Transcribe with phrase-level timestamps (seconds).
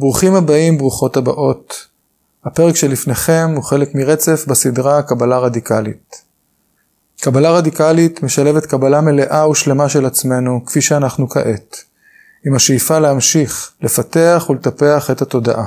[0.00, 1.86] ברוכים הבאים, ברוכות הבאות.
[2.44, 6.24] הפרק שלפניכם הוא חלק מרצף בסדרה קבלה רדיקלית.
[7.20, 11.84] קבלה רדיקלית משלבת קבלה מלאה ושלמה של עצמנו, כפי שאנחנו כעת,
[12.46, 15.66] עם השאיפה להמשיך, לפתח ולטפח את התודעה.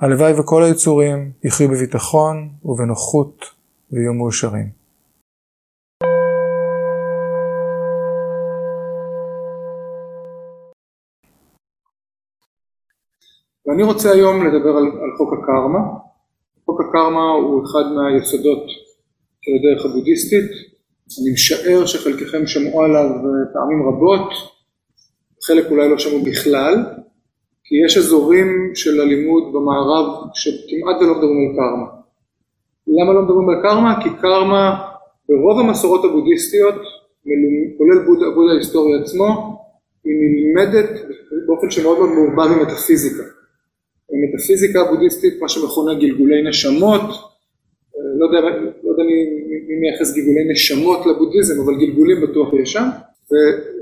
[0.00, 3.44] הלוואי וכל היצורים יחיו בביטחון ובנוחות
[3.92, 4.85] ויהיו מאושרים.
[13.66, 15.78] ואני רוצה היום לדבר על, על חוק הקרמה.
[16.64, 18.62] חוק הקרמה הוא אחד מהיסודות
[19.40, 20.50] של הדרך הבודהיסטית.
[21.22, 23.08] אני משער שחלקכם שמעו עליו
[23.52, 24.30] פעמים רבות,
[25.46, 26.74] חלק אולי לא שמעו בכלל,
[27.64, 31.86] כי יש אזורים של הלימוד במערב שכמעט ולא מדברים על קרמה.
[32.86, 34.02] למה לא מדברים על קרמה?
[34.02, 34.86] כי קרמה
[35.28, 36.74] ברוב המסורות הבודהיסטיות,
[37.78, 39.58] כולל בודה, בודה ההיסטורי עצמו,
[40.04, 40.90] היא נלמדת
[41.46, 43.35] באופן שמאוד מאוד מעורבב עם מטאפיזיקה.
[44.24, 48.32] מטאפיזיקה הבודהיסטית, מה שמכונה גלגולי נשמות, אה, לא
[48.84, 52.88] לא יודע מי מייחס גלגולי נשמות לבודהיזם, אבל גלגולים בטוח יש שם,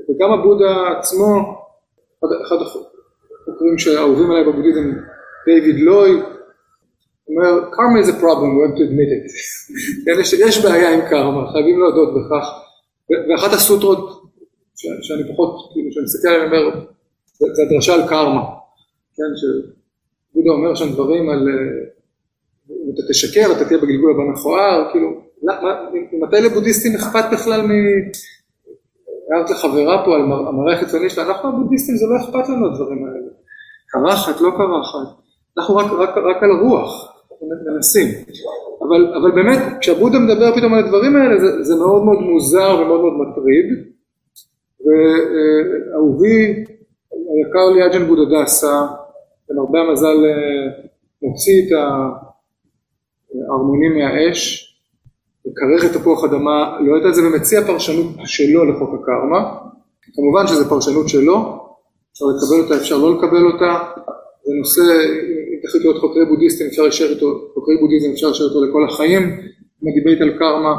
[0.08, 1.58] וגם הבודה עצמו,
[2.46, 4.92] אחד החוקרים שאהובים עליי בבודהיזם,
[5.46, 6.20] דיוויד לוי,
[7.28, 9.24] אומר, karma is a problem, we have to admit it.
[10.04, 12.46] כן, יש, יש בעיה עם קרמה, חייבים להודות בכך.
[13.28, 14.22] ואחת הסוטרות
[14.76, 16.84] שאני פחות, כאילו, שאני מסתכל עליהן, אומר,
[17.38, 18.44] זה הדרשה על קרמה.
[19.16, 19.36] כן,
[20.34, 21.94] בודה אומר שם דברים על אה,
[22.70, 25.08] אם אתה תשקר אתה תהיה בגלגול הבא מכוער, כאילו,
[26.22, 27.70] מתי לבודהיסטים אכפת בכלל מ...
[29.30, 33.30] הערת לחברה פה על המראה החיצוני שלה, אנחנו הבודהיסטים זה לא אכפת לנו הדברים האלה,
[33.88, 35.16] קרחת, לא קרחת,
[35.58, 37.14] אנחנו רק, רק, רק על הרוח,
[37.74, 38.08] מנסים,
[38.82, 43.00] אבל, אבל באמת כשהבודה מדבר פתאום על הדברים האלה זה, זה מאוד מאוד מוזר ומאוד
[43.00, 43.66] מאוד מטריד,
[44.84, 46.64] ואהובי
[47.10, 48.86] היקר לי אג'ן בודדסה
[49.50, 50.84] למרבה המזל אה,
[51.22, 51.72] מוציא את
[53.50, 54.70] הארמונים מהאש,
[55.46, 59.54] מקרר את תפוח אדמה, לא יודע את זה ומציע פרשנות שלו לחוק הקרמה,
[60.14, 61.64] כמובן שזו פרשנות שלו,
[62.12, 63.78] אפשר לקבל אותה, אפשר לא לקבל אותה,
[64.44, 68.64] זה נושא, אם תחליטו להיות חוקרי בודהיסטים אפשר להישאר איתו, חוקרי בודהיזם אפשר להישאר איתו
[68.64, 69.22] לכל החיים,
[69.82, 70.74] עם ה debate על קרמה,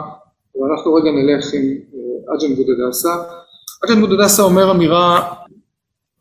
[0.55, 3.15] ואנחנו רגע נלך עם אה, אג'אן בודהדאסה.
[3.85, 5.33] אג'אן בודהדאסה אומר אמירה,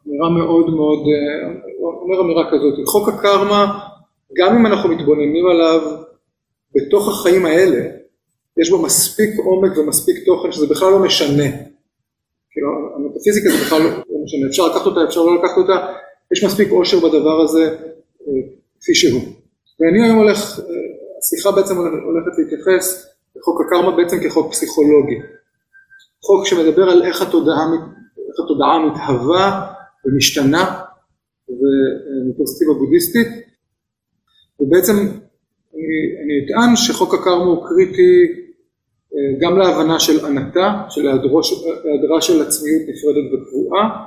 [0.09, 1.55] אמירה מאוד מאוד, אה,
[2.03, 3.79] אומר אמירה כזאת, חוק הקרמה,
[4.37, 5.81] גם אם אנחנו מתבוננים עליו
[6.75, 7.87] בתוך החיים האלה,
[8.57, 11.45] יש בו מספיק עומק ומספיק תוכן שזה בכלל לא משנה.
[12.51, 15.87] כאילו, המטאפיזיקה זה בכלל לא משנה, אפשר לקחת אותה, אפשר לא לקחת אותה,
[16.33, 18.33] יש מספיק עושר בדבר הזה אה,
[18.81, 19.23] כפי שהוא.
[19.81, 20.65] ואני היום הולך, אה,
[21.19, 23.07] השיחה בעצם הולכת להתייחס
[23.37, 25.19] לחוק הקרמה בעצם כחוק פסיכולוגי.
[26.23, 27.67] חוק שמדבר על איך התודעה,
[28.29, 29.74] איך התודעה מתהווה
[30.07, 30.81] ומשתנה
[31.49, 33.29] ומפרספקטיבה בודהיסטית,
[34.61, 34.93] ובעצם
[35.75, 38.45] אני, אני אטען שחוק הקרמה הוא קריטי
[39.15, 44.05] אה, גם להבנה של ענתה, של היעדרה של עצמיות נפרדת וקבועה,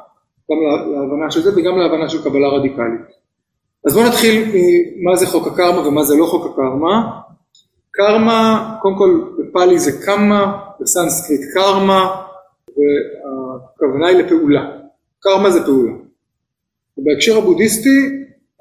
[0.52, 0.58] גם
[0.94, 3.02] להבנה של זה וגם להבנה של קבלה רדיקלית.
[3.86, 4.44] אז בואו נתחיל
[4.96, 7.20] ממה זה חוק הקרמה ומה זה לא חוק הקרמה.
[7.92, 12.22] קרמה, קודם כל בפאלי זה קמה, בסנסקריט קרמה,
[12.68, 14.77] והכוונה היא לפעולה.
[15.20, 15.94] קרמה זה פעולה.
[16.98, 18.00] ובהקשר הבודהיסטי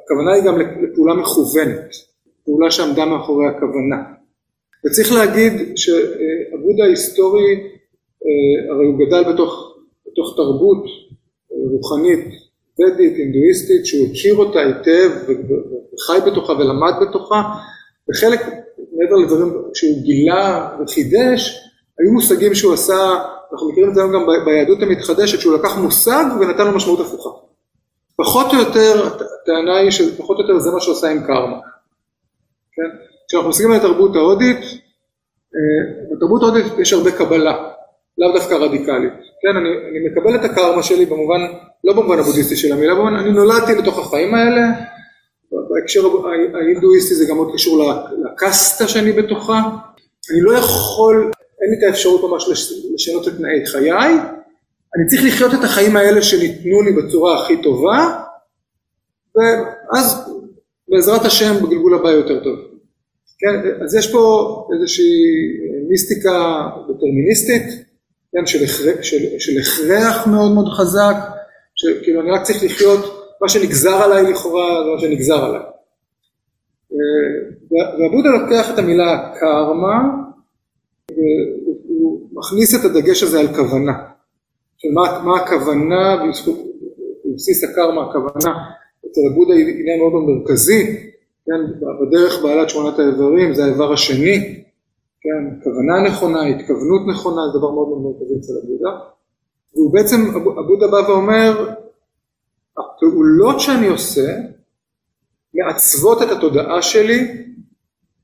[0.04, 1.90] הכוונה היא גם לפעולה מכוונת,
[2.44, 3.96] פעולה שעמדה מאחורי הכוונה.
[4.86, 7.76] וצריך להגיד שהבודה ההיסטורי
[8.26, 10.84] אה, הרי הוא גדל בתוך, בתוך תרבות
[11.52, 12.24] אה, רוחנית
[12.80, 15.10] ודית, הינדואיסטית, שהוא הכיר אותה היטב
[15.94, 17.42] וחי בתוכה ולמד בתוכה,
[18.10, 18.40] וחלק
[18.92, 23.18] מעבר לדברים שהוא גילה וחידש, היו מושגים שהוא עשה,
[23.56, 27.30] אנחנו מכירים את זה גם ביהדות המתחדשת, שהוא לקח מושג ונתן לו משמעות הפוכה.
[28.16, 31.56] פחות או יותר, הטענה היא שפחות או יותר זה מה שעושה עם קרמה.
[32.72, 32.96] כן?
[33.28, 34.58] כשאנחנו מסתכלים על התרבות ההודית,
[35.54, 37.70] אה, בתרבות ההודית יש הרבה קבלה,
[38.18, 39.12] לאו דווקא רדיקלית.
[39.42, 41.40] כן, אני, אני מקבל את הקרמה שלי במובן,
[41.84, 44.60] לא במובן הבודהיסטי של המילה, במובן, אני נולדתי לתוך החיים האלה,
[45.70, 46.00] בהקשר
[46.54, 47.92] ההינדואיסטי זה גם מאוד קשור
[48.24, 49.60] לקסטה שאני בתוכה,
[50.30, 51.30] אני לא יכול,
[51.62, 52.48] אין לי את האפשרות ממש
[52.94, 54.12] לשנות את תנאי חיי,
[54.96, 58.22] אני צריך לחיות את החיים האלה שניתנו לי בצורה הכי טובה,
[59.36, 60.32] ואז
[60.88, 62.58] בעזרת השם בגלגול הבא יותר טוב.
[63.38, 65.12] כן, אז יש פה איזושהי
[65.88, 67.86] מיסטיקה דטרמיניסטית,
[68.32, 71.16] כן, של, הכרח, של, של הכרח מאוד מאוד חזק,
[71.74, 75.60] שכאילו אני רק צריך לחיות, מה שנגזר עליי לכאורה זה מה שנגזר עליי.
[77.70, 80.25] והבודה לוקח את המילה קרמה,
[81.16, 83.92] והוא מכניס את הדגש הזה על כוונה.
[84.78, 86.24] של מה, מה הכוונה,
[87.24, 88.54] בבסיס הקרמה הכוונה
[89.06, 90.96] אצל הבודה היא עניין מאוד מרכזי,
[91.46, 94.64] כן, בדרך בעלת שמונת האיברים זה האיבר השני,
[95.20, 98.90] כן, כוונה נכונה, התכוונות נכונה, זה דבר מאוד מאוד מרכזי אצל הבודה.
[99.74, 100.16] והוא בעצם,
[100.58, 101.74] הבודה בא ואומר,
[102.78, 104.38] הפעולות שאני עושה
[105.54, 107.44] מעצבות את התודעה שלי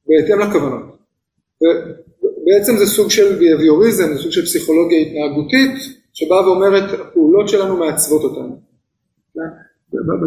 [0.06, 0.82] בהתאם לכוונות.
[2.42, 5.72] ובעצם זה סוג של ביאביוריזם, זה סוג של פסיכולוגיה התנהגותית,
[6.12, 8.56] שבאה ואומרת, הפעולות שלנו מעצבות אותנו.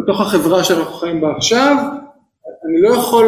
[0.02, 1.76] בתוך החברה שאנחנו חיים בה עכשיו,
[2.64, 3.26] אני לא יכול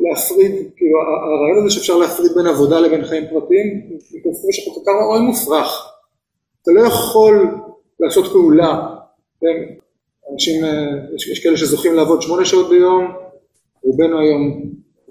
[0.00, 3.82] להפריד, כאילו הרעיון הזה שאפשר להפריד בין עבודה לבין חיים פרטיים,
[4.32, 5.86] זה שכל כך מאוד מופרך.
[6.62, 7.48] אתה לא יכול
[8.00, 8.86] לעשות פעולה,
[9.40, 9.74] כן?
[10.32, 10.64] אנשים,
[11.14, 13.12] יש, יש כאלה שזוכים לעבוד שמונה שעות ביום,
[13.82, 14.62] רובנו היום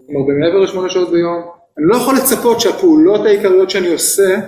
[0.10, 1.42] הרבה מעבר לשמונה שעות ביום,
[1.78, 4.40] אני לא יכול לצפות שהפעולות העיקריות שאני עושה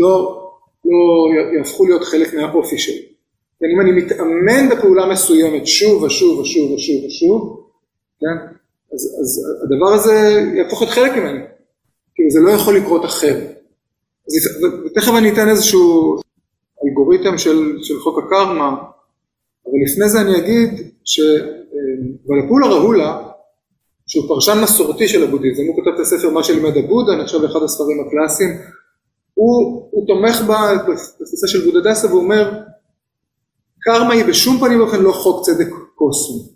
[0.00, 0.42] לא,
[0.84, 3.12] לא יהפכו להיות חלק מהאופי שלי.
[3.74, 7.66] אם אני מתאמן בפעולה מסוימת שוב ושוב ושוב ושוב ושוב,
[8.20, 8.54] כן,
[8.94, 11.44] אז, אז הדבר הזה יהפוך להיות חלק ממני,
[12.14, 13.62] כאילו זה לא יכול לקרות אחרת.
[14.86, 16.16] ותכף אני אתן איזשהו
[16.84, 18.74] אלגוריתם של, של חוק הקרמה,
[19.66, 23.28] אבל לפני זה אני אגיד שוולפולה אה, רהולה,
[24.06, 28.00] שהוא פרשן מסורתי של הבודהיזם, הוא כותב את הספר מה שלימד הבודה, נחשב לאחד הספרים
[28.00, 28.50] הקלאסיים,
[29.34, 30.42] הוא, הוא תומך
[31.20, 32.52] בתפיסה של בודה דסה ואומר,
[33.80, 36.52] קרמה היא בשום פנים ואופן לא חוק צדק קוסמי.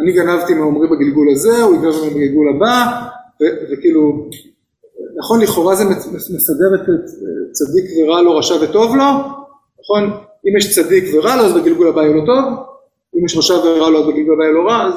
[0.00, 3.06] אני גנבתי מעומרי בגלגול הזה, הוא יגנב ממנו בגלגול הבא,
[3.72, 4.28] וכאילו
[5.18, 5.84] נכון, לכאורה זה
[6.34, 6.80] מסדר את
[7.52, 9.04] צדיק ורע לו, רשע וטוב לו,
[9.80, 10.02] נכון?
[10.46, 12.44] אם יש צדיק ורע לו, אז בגלגול הבא יהיה לו טוב,
[13.16, 14.94] אם יש רשע ורע לו, אז בגלגול הבא יהיה לו רע, אז,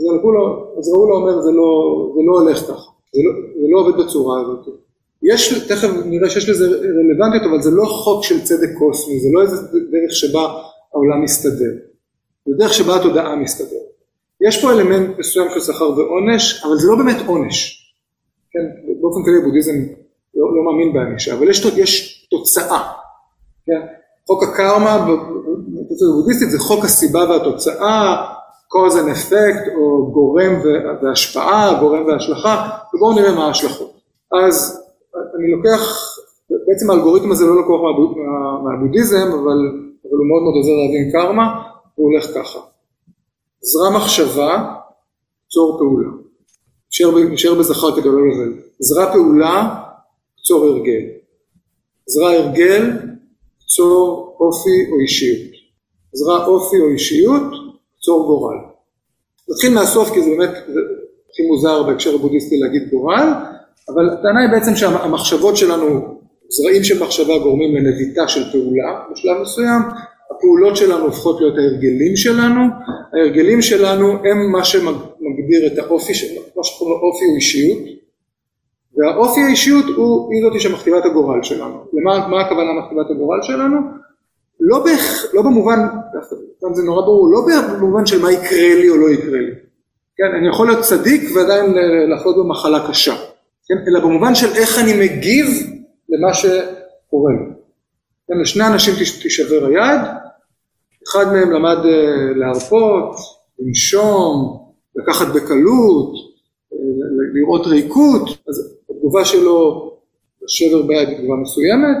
[0.00, 3.66] אז, לו, אז ראו לו אומר, זה לא, זה לא הולך ככה, זה לא, זה
[3.70, 4.68] לא עובד בצורה הזאת.
[5.22, 9.42] יש, תכף נראה שיש לזה רלוונטיות, אבל זה לא חוק של צדק קוסמי, זה לא
[9.42, 10.54] איזה דרך שבה
[10.94, 11.72] העולם מסתדר,
[12.46, 13.90] זה דרך שבה התודעה מסתדרת.
[14.40, 17.76] יש פה אלמנט מסוים של שכר ועונש, אבל זה לא באמת עונש.
[18.52, 19.72] כן, באופן כללי בודהיזם
[20.34, 22.92] לא, לא מאמין בענישה, אבל יש, יש תוצאה,
[23.66, 23.80] כן,
[24.26, 28.26] חוק הקרמה בתוצאה בודהיסטית זה חוק הסיבה והתוצאה,
[28.74, 30.52] cause and effect או גורם
[31.02, 33.92] והשפעה, גורם והשלכה, ובואו נראה מה ההשלכות.
[34.46, 36.06] אז אני לוקח,
[36.50, 37.80] בעצם האלגוריתם הזה לא לקוח
[38.64, 39.58] מהבודהיזם, אבל,
[40.04, 41.62] אבל הוא מאוד מאוד עוזר להבין קרמה,
[41.94, 42.58] הוא הולך ככה.
[43.60, 44.74] זרע מחשבה,
[45.48, 46.08] צור פעולה.
[47.32, 48.60] נשאר בזכר כדי לא לבד.
[48.78, 49.84] זרע פעולה,
[50.38, 51.02] קצור הרגל.
[52.06, 52.90] זרע הרגל,
[53.60, 55.52] קצור אופי או אישיות.
[56.12, 57.42] זרע אופי או אישיות,
[58.00, 58.56] קצור גורל.
[59.50, 60.50] נתחיל מהסוף כי זה באמת
[61.30, 63.28] הכי מוזר בהקשר הבודהיסטי להגיד גורל,
[63.88, 69.82] אבל הטענה היא בעצם שהמחשבות שלנו, זרעים של מחשבה גורמים לנביטה של פעולה בשלב מסוים,
[70.30, 72.60] הפעולות שלנו הופכות להיות ההרגלים שלנו,
[73.14, 76.12] ההרגלים שלנו הם מה שמגדיר את האופי,
[76.56, 77.78] מה שקוראים לו אופי הוא אישיות,
[78.96, 81.84] והאופי האישיות הוא, היא זאתי שמכתיבה את הגורל שלנו.
[81.92, 83.76] למה מה הכוונה מכתיבה את הגורל שלנו?
[84.60, 85.78] לא, באח, לא במובן,
[86.60, 87.40] כאן זה נורא ברור, לא
[87.78, 89.52] במובן של מה יקרה לי או לא יקרה לי.
[90.16, 91.74] כן, אני יכול להיות צדיק ועדיין
[92.14, 93.14] לחלות במחלה קשה,
[93.68, 95.46] כן, אלא במובן של איך אני מגיב
[96.08, 97.54] למה שקורה לי.
[98.28, 100.00] כן, לשני אנשים תישבר היד,
[101.08, 103.16] אחד מהם למד אה, להרפות,
[103.58, 104.60] לנשום,
[104.96, 106.12] לקחת בקלות,
[106.72, 106.78] אה,
[107.34, 109.90] לראות ריקות, אז התגובה שלו
[110.42, 111.96] לשבר ביד היא תגובה מסוימת,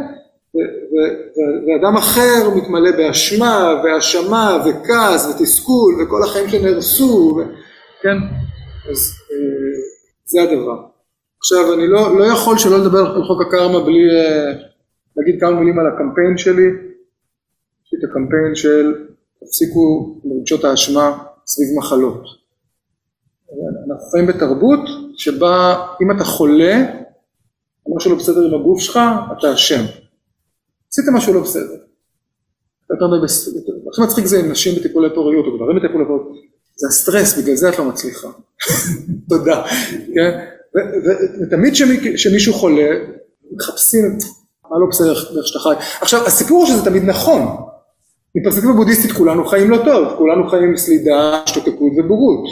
[0.54, 7.40] ואדם אחר מתמלא באשמה והאשמה וכעס ותסכול וכל החיים שנהרסו,
[8.02, 8.16] כן?
[8.90, 8.98] אז
[9.32, 9.80] אה,
[10.24, 10.76] זה הדבר.
[11.38, 14.08] עכשיו אני לא, לא יכול שלא לדבר על חוק הקרמה בלי
[15.16, 16.66] להגיד כמה מילים על הקמפיין שלי.
[17.84, 18.94] יש לי את הקמפיין של
[19.40, 22.22] תפסיקו לרגשות האשמה סביב מחלות.
[23.88, 24.80] אנחנו חיים בתרבות
[25.16, 26.74] שבה אם אתה חולה,
[27.96, 29.00] משהו לא בסדר עם הגוף שלך,
[29.38, 29.99] אתה אשם.
[30.92, 31.76] עשית משהו לא בסדר.
[33.92, 36.32] הכי מצחיק זה עם נשים בטיפולי פוריות או גברים בטיפולי פוריות,
[36.76, 38.28] זה הסטרס, בגלל זה את לא מצליחה.
[39.30, 39.62] תודה.
[40.14, 40.46] כן?
[41.42, 41.74] ותמיד
[42.14, 42.88] כשמישהו חולה,
[43.52, 44.18] מחפשים
[44.70, 45.74] מה לא בסדר איך שאתה חי.
[46.00, 47.42] עכשיו, הסיפור הוא שזה תמיד נכון.
[48.34, 52.48] מפרספקטיבה בודהיסטית כולנו חיים לא טוב, כולנו חיים עם סלידה, השתוקקות ובורות.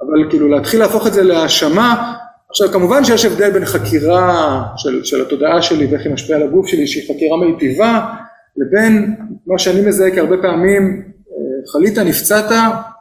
[0.00, 2.14] אבל כאילו להתחיל להפוך את זה להאשמה,
[2.50, 6.66] עכשיו כמובן שיש הבדל בין חקירה של, של התודעה שלי ואיך היא משפיעה על הגוף
[6.66, 8.14] שלי, שהיא חקירה מיטיבה,
[8.56, 9.14] לבין
[9.46, 12.50] מה שאני מזהה כי הרבה פעמים אה, חלית, נפצעת,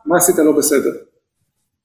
[0.05, 0.91] מה עשית לא בסדר,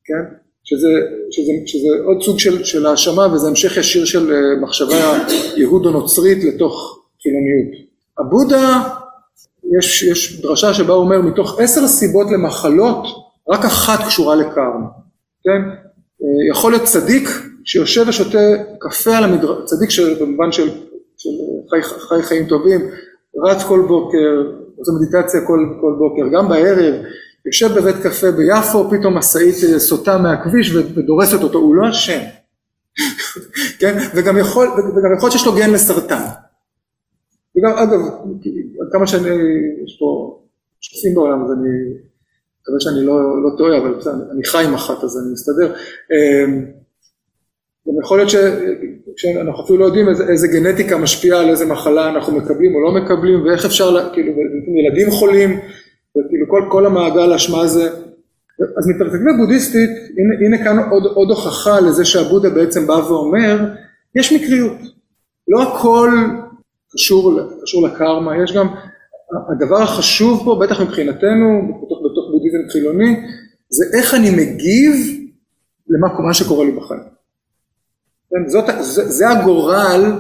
[0.05, 0.35] כן?
[0.65, 0.89] שזה,
[1.31, 5.19] שזה, שזה עוד סוג של, של האשמה וזה המשך ישיר של אה, מחשבה
[5.57, 7.85] יהודו-נוצרית לתוך חילוניות.
[8.19, 8.83] הבודה
[9.79, 13.07] יש, יש דרשה שבה הוא אומר מתוך עשר סיבות למחלות,
[13.49, 14.87] רק אחת קשורה לקרמה,
[15.45, 15.63] כן?
[16.23, 17.29] אה, יכול להיות צדיק
[17.65, 18.39] שיושב ושותה
[18.79, 19.91] קפה על המדרש, צדיק
[20.21, 20.69] במובן של,
[21.17, 21.31] של
[21.71, 22.81] חי, חי חיים טובים,
[23.37, 24.43] רץ כל בוקר,
[24.77, 26.95] עושה מדיטציה כל, כל בוקר, גם בערב,
[27.47, 32.21] יושב בבית קפה ביפו, פתאום משאית סוטה מהכביש ודורסת אותו, הוא לא אשם,
[33.81, 33.99] כן?
[34.15, 34.69] וגם יכול,
[35.19, 36.25] להיות שיש לו גן לסרטן.
[37.57, 38.01] וגם, אגב,
[38.93, 39.29] כמה שאני,
[39.85, 40.39] יש פה
[40.81, 41.71] שופטים בעולם, אז אני
[42.63, 43.95] מקווה שאני לא, לא טועה, אבל
[44.33, 45.75] אני חי עם אחת, אז אני מסתדר.
[47.89, 48.31] גם יכול להיות.
[49.17, 52.93] שאנחנו אפילו לא יודעים איזה, איזה גנטיקה משפיעה על איזה מחלה אנחנו מקבלים או לא
[52.93, 54.33] מקבלים, ואיך אפשר, כאילו,
[54.79, 55.51] ילדים חולים,
[56.11, 57.91] וכאילו כל, כל המעגל האשמה הזה.
[58.79, 63.59] אז מפרספקטיבה בודהיסטית, הנה, הנה כאן עוד, עוד הוכחה לזה שהבודה בעצם בא ואומר,
[64.15, 64.79] יש מקריות.
[65.49, 66.11] לא הכל
[66.93, 68.67] קשור, קשור לקרמה, יש גם,
[69.49, 73.17] הדבר החשוב פה, בטח מבחינתנו, בתוך, בתוך בודהיזם חילוני,
[73.69, 74.95] זה איך אני מגיב
[75.89, 77.14] למה שקורה לי בחיים.
[78.35, 80.13] כן, זאת, זה, זה הגורל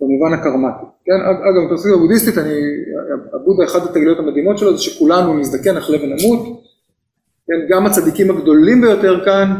[0.00, 0.84] במובן הקרמטי.
[1.04, 2.60] כן, אגב, בפרספקטיבה הבודהיסטית, אני,
[3.34, 6.62] הבודה, אחת התגליות המדהימות שלו זה שכולנו נזדקן, נחלה ונמות.
[7.46, 9.54] כן, גם הצדיקים הגדולים ביותר כאן,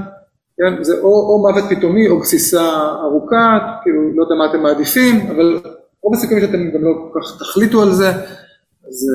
[0.56, 2.70] כן, זה או, או מוות פתאומי או גסיסה
[3.02, 5.60] ארוכה, כאילו, לא יודע מה אתם מעדיפים, אבל
[6.02, 8.08] רוב הסיכויים שאתם גם לא כל כך תחליטו על זה,
[8.88, 9.06] אז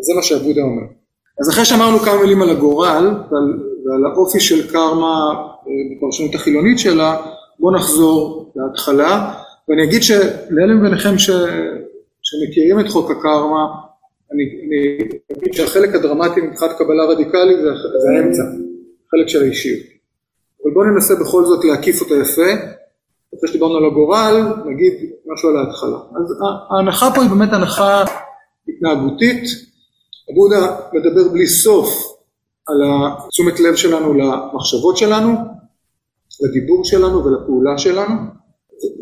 [0.00, 0.82] זה מה שהבודה אומר.
[1.40, 6.78] אז אחרי שאמרנו כמה מילים על הגורל ועל, ועל האופי של קרמה אה, בפרשנות החילונית
[6.78, 7.16] שלה,
[7.60, 9.34] בואו נחזור להתחלה,
[9.68, 11.30] ואני אגיד שלאלה מביניכם ש...
[12.22, 13.66] שמכירים את חוק הקרמה,
[14.32, 15.08] אני, אני
[15.38, 17.70] אגיד שהחלק הדרמטי מבחינת קבלה רדיקלית זה,
[18.02, 18.42] זה האמצע,
[19.10, 19.86] חלק של האישיות.
[20.64, 22.52] אבל בואו ננסה בכל זאת להקיף אותה יפה,
[23.38, 24.92] אחרי שדיברנו על הגורל, נגיד
[25.26, 25.96] משהו על ההתחלה.
[25.96, 26.34] אז
[26.70, 28.04] ההנחה פה היא באמת הנחה
[28.68, 29.44] התנהגותית,
[30.30, 31.88] הבודה מדבר בלי סוף
[32.68, 32.76] על
[33.28, 35.34] תשומת לב שלנו למחשבות שלנו,
[36.40, 38.14] לדיבור שלנו ולפעולה שלנו.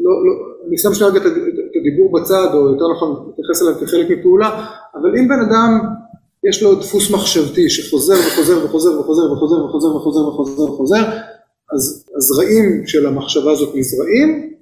[0.03, 0.33] לא, לא,
[0.69, 5.29] אני שם שנייה את הדיבור בצד, או יותר נכון להתייחס אליו כחלק מפעולה, אבל אם
[5.29, 5.79] בן אדם
[6.49, 11.05] יש לו דפוס מחשבתי שחוזר וחוזר וחוזר וחוזר וחוזר וחוזר וחוזר וחוזר וחוזר,
[11.73, 14.55] אז הזרעים של המחשבה הזאת נזרעים,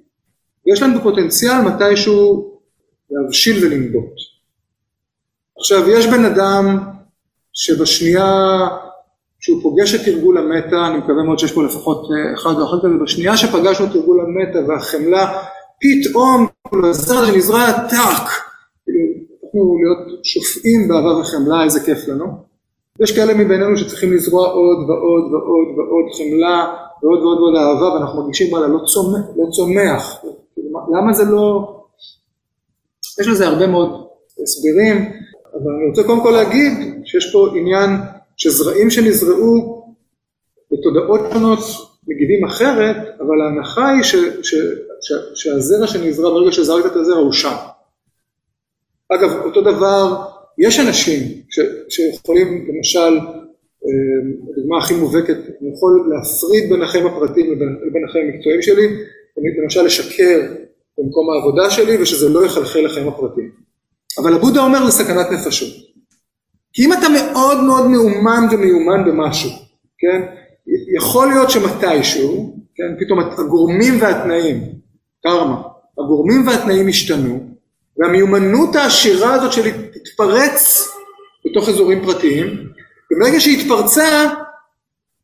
[0.65, 2.51] ויש להם בפוטנציאל מתישהו
[3.11, 4.13] להבשיל ולנבוט.
[5.57, 6.79] עכשיו, יש בן אדם
[7.53, 8.67] שבשנייה
[9.43, 12.77] שהוא פוגש את תרגול המטה, אני מקווה מאוד שיש פה לפחות אה, אחד או אחת
[12.83, 15.39] כזה, בשנייה שפגשנו את תרגול המטה והחמלה,
[15.81, 16.47] פתאום
[16.89, 18.27] הזר שנזרע טאק,
[19.43, 22.25] הפכנו להיות שופעים באהבה וחמלה, איזה כיף לנו.
[22.99, 26.73] יש כאלה מבינינו שצריכים לזרוע עוד ועוד ועוד ועוד חמלה
[27.03, 30.21] ועוד ועוד ועוד אהבה, ואנחנו מרגישים וואלה, לא צומח, לא צומח.
[30.93, 31.75] למה זה לא...
[33.21, 33.89] יש לזה הרבה מאוד
[34.43, 34.97] הסברים,
[35.53, 37.89] אבל אני רוצה קודם כל להגיד שיש פה עניין
[38.43, 39.83] שזרעים שנזרעו
[40.71, 41.59] בתודעות שונות
[42.07, 44.55] מגיבים אחרת, אבל ההנחה היא ש, ש,
[45.01, 47.55] ש, שהזרע שנזרע ברגע שזרקת את הזרע הוא שם.
[49.09, 50.25] אגב, אותו דבר,
[50.57, 51.59] יש אנשים ש,
[51.89, 53.17] שיכולים, למשל,
[53.85, 54.19] אה,
[54.51, 58.87] הדוגמה הכי מובהקת, אני יכול להפריד בין החיים הפרטיים לבין, לבין החיים המקצועיים שלי,
[59.63, 60.41] למשל לשקר
[60.97, 63.51] במקום העבודה שלי ושזה לא יחלחל לחיים הפרטיים.
[64.17, 65.92] אבל הבודה אומר לסכנת נפשות.
[66.73, 69.49] כי אם אתה מאוד מאוד מאומן ומיומן במשהו,
[69.97, 70.21] כן,
[70.97, 74.63] יכול להיות שמתישהו, כן, פתאום הגורמים והתנאים,
[75.23, 75.61] קרמה,
[75.99, 77.39] הגורמים והתנאים השתנו,
[77.97, 80.89] והמיומנות העשירה הזאת שלי תתפרץ
[81.45, 82.47] בתוך אזורים פרטיים,
[83.11, 84.29] וברגע שהיא התפרצה,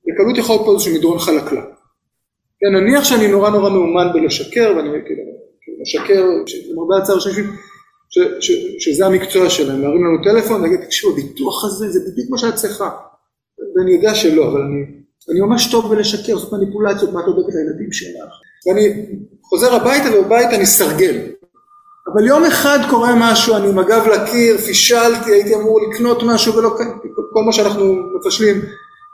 [0.07, 1.65] בקלות יכול להיות פה איזשהו מדרון חלקלק.
[2.59, 5.23] כן, נניח שאני נורא נורא מאומן בלשקר, ואני כאילו,
[5.81, 6.25] משקר,
[6.71, 7.43] למרבה הצער שיש ש, ש,
[8.79, 12.89] שזה המקצוע שלהם, להרים לנו טלפון, להגיד, תקשיבו, הביטוח הזה זה בדיוק מה שאת צריכה.
[13.75, 14.85] ואני יודע שלא, אבל אני,
[15.31, 18.33] אני ממש טוב בלשקר, לעשות מניפולציות, מה את עובדת לילדים שלך.
[18.67, 19.05] ואני
[19.43, 21.15] חוזר הביתה ובבית אני סרגל.
[22.13, 26.77] אבל יום אחד קורה משהו, אני עם הגב לקיר, פישלתי, הייתי אמור לקנות משהו ולא,
[27.33, 28.61] כל מה שאנחנו מפשלים.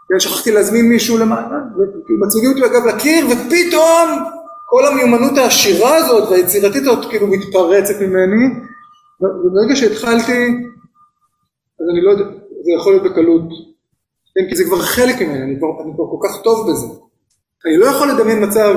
[0.09, 1.57] כן, שכחתי להזמין מישהו למעלה,
[2.09, 4.23] ומציגים אותי בגב לקיר, ופתאום
[4.65, 8.45] כל המיומנות העשירה הזאת והיצירתית הזאת כאילו מתפרצת ממני,
[9.21, 10.47] וברגע שהתחלתי,
[11.79, 12.23] אז אני לא יודע,
[12.61, 13.43] זה יכול להיות בקלות,
[14.35, 16.87] כן, כי זה כבר חלק ממני, אני כבר, אני כבר כל כך טוב בזה.
[17.65, 18.75] אני לא יכול לדמיין מצב,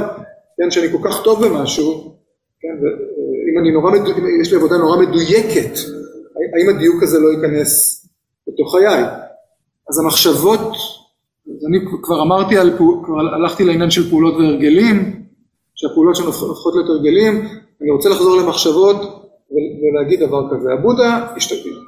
[0.56, 2.14] כן, שאני כל כך טוב במשהו,
[2.60, 5.78] כן, ואם אני נורא, אם יש לי עבודה נורא מדויקת,
[6.54, 8.04] האם הדיוק הזה לא ייכנס
[8.48, 9.04] לתוך חיי?
[9.88, 10.72] אז המחשבות,
[11.56, 15.22] אז אני כבר אמרתי, על, כבר הלכתי לעניין של פעולות והרגלים,
[15.74, 17.48] שהפעולות שלנו הופכות להיות הרגלים,
[17.82, 20.72] אני רוצה לחזור למחשבות ולהגיד דבר כזה.
[20.72, 21.34] הבודה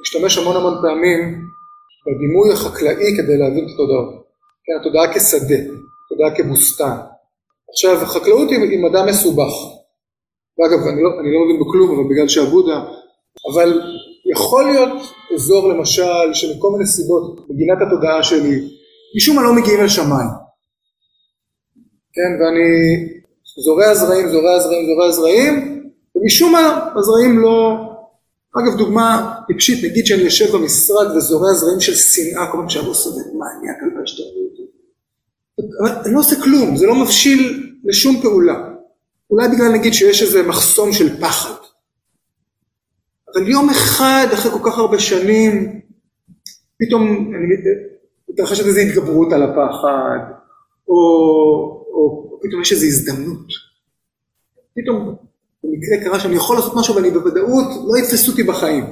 [0.00, 1.20] משתמש המון המון פעמים
[2.06, 4.24] בדימוי החקלאי כדי להבין את התודעות.
[4.64, 5.60] כן, התודעה כשדה,
[6.06, 6.96] התודעה כבוסתן.
[7.70, 9.52] עכשיו, חקלאות היא, מדע מסובך.
[10.58, 12.84] ואגב, אני לא, אני לא מבין בכלום, אבל בגלל שעבודה,
[13.52, 13.80] אבל
[14.32, 15.02] יכול להיות
[15.34, 18.56] אזור למשל שמכל מיני סיבות, בגינת התודעה שלי,
[19.16, 20.30] משום מה לא מגיעים אל שמיים.
[22.12, 22.70] כן, ואני
[23.64, 25.79] זורע זרעים, זורע זרעים, זורע זרעים,
[26.20, 27.86] ומשום מה הזרעים לא...
[28.58, 33.10] אגב, דוגמה טיפשית, נגיד שאני יושב במשרד וזורע זרעים של שנאה, כל פעם שאני עושה,
[33.10, 34.22] מה, אני הכלבה שאתה
[36.04, 38.68] אני לא עושה כלום, זה לא מבשיל לשום פעולה.
[39.30, 41.54] אולי בגלל נגיד שיש איזה מחסום של פחד.
[43.34, 45.80] אבל יום אחד, אחרי כל כך הרבה שנים,
[46.78, 47.32] פתאום
[48.28, 50.18] מתרחשת איזו התגברות על הפחד,
[50.88, 50.94] או,
[51.92, 53.46] או, או פתאום יש איזו הזדמנות.
[54.76, 55.16] פתאום
[55.64, 58.84] במקרה קרה שאני יכול לעשות משהו ואני בוודאות לא יתפסו אותי בחיים.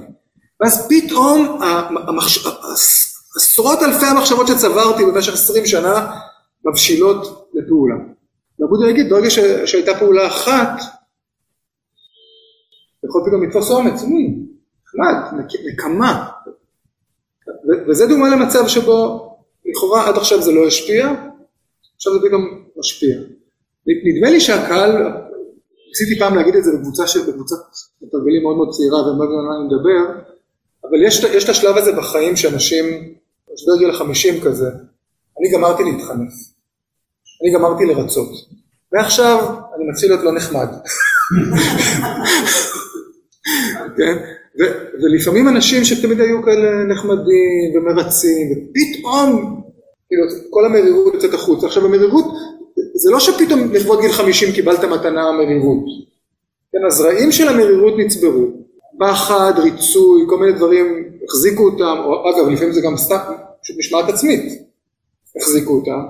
[0.61, 1.61] ואז פתאום
[2.09, 2.47] המחש...
[3.37, 6.21] עשרות אלפי המחשבות שצברתי במשך עשרים שנה
[6.65, 7.95] מבשילות לפעולה.
[8.59, 9.31] ועבודה יגיד, ברגע
[9.67, 10.81] שהייתה פעולה אחת,
[13.05, 14.39] יכול פתאום לתפוס אומץ, מי?
[14.87, 16.29] נחמד, נקמה.
[17.89, 19.29] וזה דומה למצב שבו
[19.67, 21.13] לכאורה עד עכשיו זה לא השפיע,
[21.97, 23.19] עכשיו זה פתאום משפיע.
[23.87, 25.13] נדמה לי שהקהל,
[26.01, 27.57] ניסיתי פעם להגיד את זה בקבוצה של, בקבוצת
[28.03, 30.21] מתרגלים מאוד מאוד צעירה והם לא יודעים על מה אני מדבר,
[30.85, 32.85] אבל יש, יש את השלב הזה בחיים שאנשים,
[33.55, 34.69] יש דרגל החמישים כזה,
[35.39, 36.33] אני גמרתי להתחנף.
[37.43, 38.29] אני גמרתי לרצות.
[38.93, 39.39] ועכשיו
[39.77, 40.69] אני מתחיל להיות לא נחמד.
[43.97, 44.17] כן?
[44.61, 49.63] ו- ולפעמים אנשים שתמיד היו כאלה נחמדים ומרצים, ופתאום,
[50.09, 51.67] כאילו, כל המרירות יוצאת החוצה.
[51.67, 52.25] עכשיו המרירות,
[52.99, 55.85] זה לא שפתאום לכבוד גיל 50 קיבלת מתנה מרירות.
[56.73, 58.47] כן, הזרעים של המרירות נצברו.
[58.99, 63.17] פחד, ריצוי, כל מיני דברים, החזיקו אותם, או אגב, לפעמים זה גם סתם,
[63.63, 64.69] פשוט משמעת עצמית,
[65.37, 66.01] החזיקו אותם,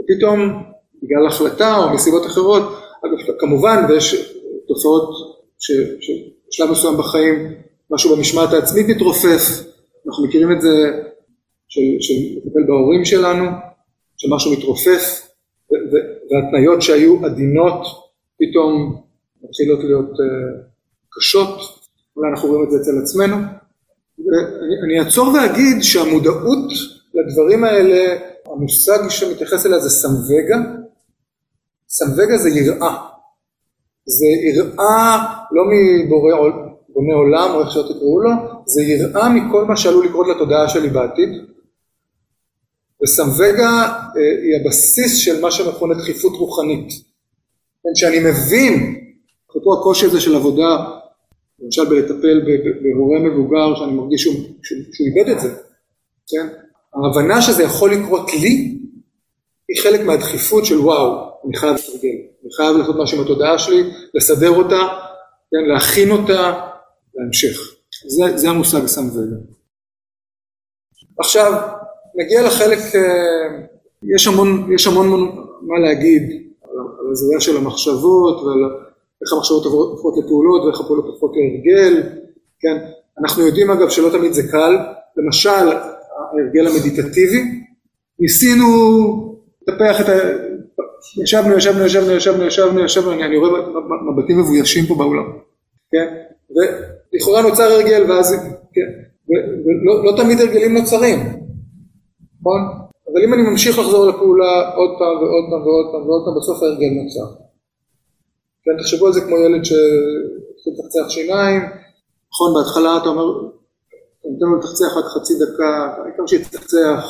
[0.00, 0.62] ופתאום
[1.02, 2.62] בגלל החלטה או מסיבות אחרות,
[3.06, 4.34] אגב כמובן ויש
[4.68, 5.10] תופעות
[5.58, 7.52] שבשלב מסוים בחיים
[7.90, 9.42] משהו במשמעת העצמית מתרופף,
[10.06, 11.00] אנחנו מכירים את זה
[11.68, 13.46] של, של לטפל בהורים שלנו,
[14.16, 15.28] שמשהו מתרופף
[16.30, 17.86] והתניות שהיו עדינות
[18.38, 19.02] פתאום
[19.42, 20.68] מתחילות להיות uh,
[21.10, 21.58] קשות,
[22.16, 23.36] אולי אנחנו רואים את זה אצל עצמנו.
[24.18, 26.68] ואני אעצור ואגיד שהמודעות
[27.14, 30.56] לדברים האלה המושג שמתייחס אליה זה סמווגה,
[31.88, 32.96] סמווגה זה יראה,
[34.06, 35.18] זה יראה
[35.52, 36.32] לא מבורא
[36.88, 38.30] בונה עולם או איך שלא תקראו לו,
[38.66, 41.28] זה יראה מכל מה שעלול לקרות לתודעה שלי בעתיד.
[43.02, 43.70] וסמווגה
[44.16, 46.88] אה, היא הבסיס של מה שמכונה דחיפות רוחנית.
[47.82, 49.00] כן, שאני מבין,
[49.50, 50.76] אפרופו הקושי הזה של עבודה,
[51.60, 52.40] למשל בלטפל
[52.82, 55.54] בהורה מבוגר שאני מרגיש שהוא, שהוא, שהוא איבד את זה,
[56.28, 56.48] כן?
[56.94, 58.78] ההבנה שזה יכול לקרות לי,
[59.68, 63.82] היא חלק מהדחיפות של וואו, אני חייב לתרגל, אני חייב לעשות משהו עם התודעה שלי,
[64.14, 64.78] לסדר אותה,
[65.50, 66.60] כן, להכין אותה
[67.14, 67.74] להמשך.
[68.06, 69.36] זה, זה המושג סם וגה.
[71.18, 71.52] עכשיו,
[72.18, 73.48] נגיע לחלק, אה,
[74.14, 75.08] יש המון, יש המון
[75.62, 76.22] מה להגיד
[76.72, 78.64] על הזריעה של המחשבות ועל
[79.22, 82.02] איך המחשבות הופכות לפעולות ואיך הפעולות הופכות להרגל,
[82.60, 82.76] כן?
[83.20, 84.76] אנחנו יודעים אגב שלא תמיד זה קל,
[85.16, 87.42] למשל ההרגל המדיטטיבי,
[88.18, 88.66] ניסינו
[89.68, 90.12] לטפח את ה...
[91.22, 93.50] ישבנו, ישבנו, ישבנו, ישבנו, ישבנו, ישבנו, אני, אני רואה
[94.12, 95.24] מבטים מבוישים פה באולם,
[95.92, 96.14] כן?
[96.50, 98.32] ולכאורה נוצר הרגל ואז,
[98.72, 99.08] כן?
[99.28, 101.18] ולא לא תמיד הרגלים נוצרים,
[102.48, 102.88] נכון?
[103.12, 106.62] אבל אם אני ממשיך לחזור לפעולה עוד פעם ועוד פעם ועוד פעם ועוד פעם, בסוף
[106.62, 107.28] ההרגל נוצר.
[108.64, 111.62] כן, תחשבו על זה כמו ילד שהתחיל לצחצח שיניים,
[112.32, 113.26] נכון, בהתחלה אתה אומר,
[114.20, 117.02] אתה נותן לו לתחצח רק חצי דקה, העיקר שיתחצח,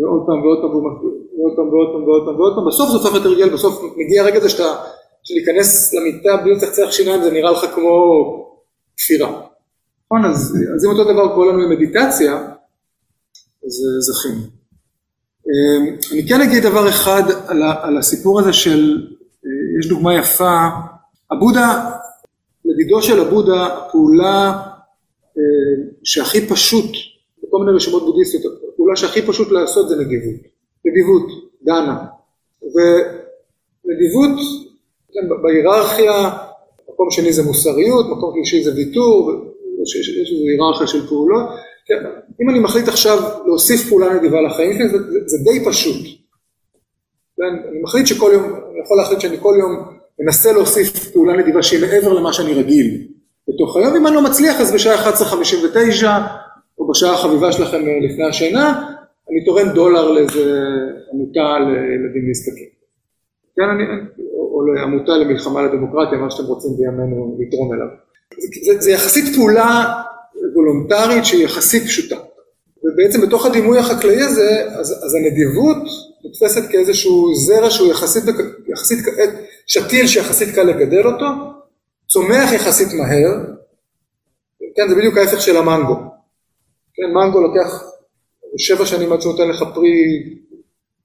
[0.00, 3.12] ועוד פעם ועוד פעם ועוד פעם ועוד פעם ועוד פעם ועוד פעם, בסוף זה הופך
[3.12, 4.76] להיות הרגל, בסוף מגיע הרגע הזה שאתה,
[5.22, 7.96] שלהיכנס למיטה בלי לצחצח שיניים זה נראה לך כמו
[8.96, 9.28] כפירה.
[10.04, 12.32] נכון, אז, אז אם אותו דבר קורה לנו עם מדיטציה,
[13.66, 14.55] אז זכינו.
[15.46, 19.06] אמ, אני כן אגיד דבר אחד על, על הסיפור הזה של,
[19.44, 20.58] אה, יש דוגמה יפה,
[21.30, 21.90] הבודה,
[22.64, 24.62] לדידו של הבודה, הפעולה
[25.38, 25.42] אה,
[26.04, 26.90] שהכי פשוט,
[27.42, 30.40] בכל מיני רשימות בודהיסטיות, הפעולה שהכי פשוט לעשות זה נדיבות.
[30.84, 31.26] נדיבות,
[31.62, 32.04] דנה.
[32.62, 34.30] ונדיבות,
[35.12, 36.30] כן, בהיררכיה,
[36.88, 39.32] מקום שני זה מוסריות, מקום שלישי זה ויתור,
[39.82, 41.48] יש איזו היררכיה של פעולות.
[41.86, 42.04] כן,
[42.42, 46.06] אם אני מחליט עכשיו להוסיף פעולה נדיבה לחיים שלי, זה, זה, זה די פשוט.
[47.36, 51.62] כן, אני מחליט שכל יום, אני יכול להחליט שאני כל יום מנסה להוסיף פעולה נדיבה
[51.62, 53.06] שהיא מעבר למה שאני רגיל
[53.48, 56.06] בתוך היום, אם אני לא מצליח אז בשעה 11:59
[56.78, 58.90] או בשעה החביבה שלכם לפני השינה,
[59.30, 60.60] אני תורם דולר לאיזה
[61.12, 62.68] עמותה לילדים נזקקים.
[63.56, 63.84] כן, אני,
[64.34, 67.86] או, לעמותה למלחמה לדמוקרטיה, מה שאתם רוצים בימינו לתרום אליו.
[68.64, 69.92] זה, זה יחסית פעולה
[70.56, 72.16] וולונטרית שהיא יחסית פשוטה.
[72.84, 75.76] ובעצם בתוך הדימוי החקלאי הזה, אז, אז הנדיבות
[76.24, 78.24] נתפסת כאיזשהו זרע שהוא יחסית,
[78.68, 78.98] יחסית,
[79.66, 81.26] שתיל שיחסית קל לגדל אותו,
[82.08, 83.32] צומח יחסית מהר,
[84.76, 85.94] כן, זה בדיוק ההפך של המנגו.
[86.94, 87.84] כן, מנגו לוקח
[88.58, 90.24] שבע שנים עד שהוא נותן לך פרי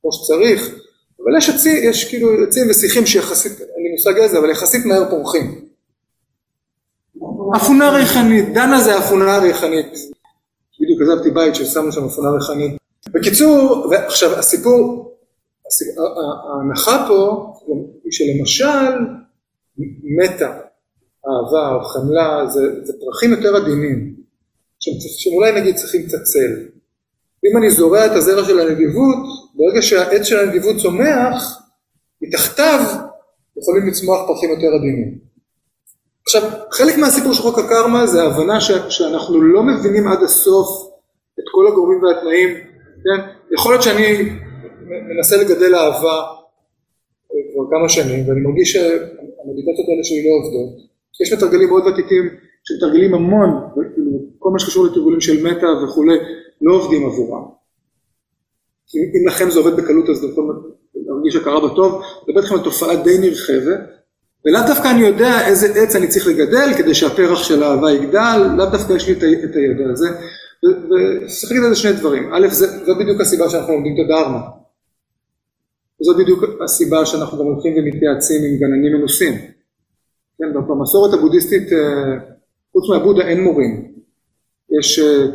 [0.01, 0.75] כמו שצריך,
[1.23, 5.09] אבל יש עצים, יש כאילו עצים ושיחים שיחסית, אין לי מושג איזה, אבל יחסית מהר
[5.09, 5.70] פורחים.
[7.55, 9.93] אפונה ריחנית, דנה זה אפונה ריחנית.
[10.81, 12.77] בדיוק עזבתי בית ששמנו שם אפונה ריחנית.
[13.09, 15.15] בקיצור, ועכשיו הסיפור,
[16.53, 17.53] ההנחה פה
[18.03, 19.05] היא שלמשל
[20.03, 20.57] מתה,
[21.27, 24.15] אהבה חמלה, זה, זה פרחים יותר עדינים,
[25.17, 26.51] שאולי נגיד צריכים קצת צל.
[27.45, 31.61] אם אני זורע את הזרע של הנדיבות, ברגע שהעץ של הנדיבות צומח,
[32.21, 32.79] מתחתיו
[33.57, 35.30] יכולים לצמוח פרחים יותר עדינים.
[36.25, 40.89] עכשיו, חלק מהסיפור של חוק הקרמה זה ההבנה ש- שאנחנו לא מבינים עד הסוף
[41.39, 42.49] את כל הגורמים והתנאים,
[43.03, 43.27] כן?
[43.53, 44.29] יכול להיות שאני
[45.15, 50.91] מנסה לגדל אהבה אה, כבר כמה שנים, ואני מרגיש שהמדיטציות האלה שלי לא עובדות.
[51.21, 52.23] יש מתרגלים מאוד ותיקים
[52.63, 53.49] שמתרגלים המון,
[53.95, 56.17] כאילו, כל מה שקשור לתרגולים של מטה וכולי,
[56.61, 57.43] לא עובדים עבורם.
[58.95, 60.51] אם לכם זה עובד בקלות אז אתם יכולים
[60.95, 63.79] להרגיש הכרה בטוב, זה בטח תופעה די נרחבת,
[64.45, 68.65] ולאו דווקא אני יודע איזה עץ אני צריך לגדל כדי שהפרח של האהבה יגדל, לאו
[68.65, 70.09] דווקא יש לי את הידע הזה,
[70.65, 72.47] וצריך להגיד על זה שני דברים, א',
[72.85, 74.41] זו בדיוק הסיבה שאנחנו לומדים את הדרמה,
[76.01, 79.33] וזו בדיוק הסיבה שאנחנו גם הולכים ומתייעצים עם גננים מנוסים.
[80.37, 82.17] כן, במסורת הבודהיסטית, אה,
[82.71, 83.91] חוץ מהבודה אין מורים,
[84.79, 85.25] יש אה,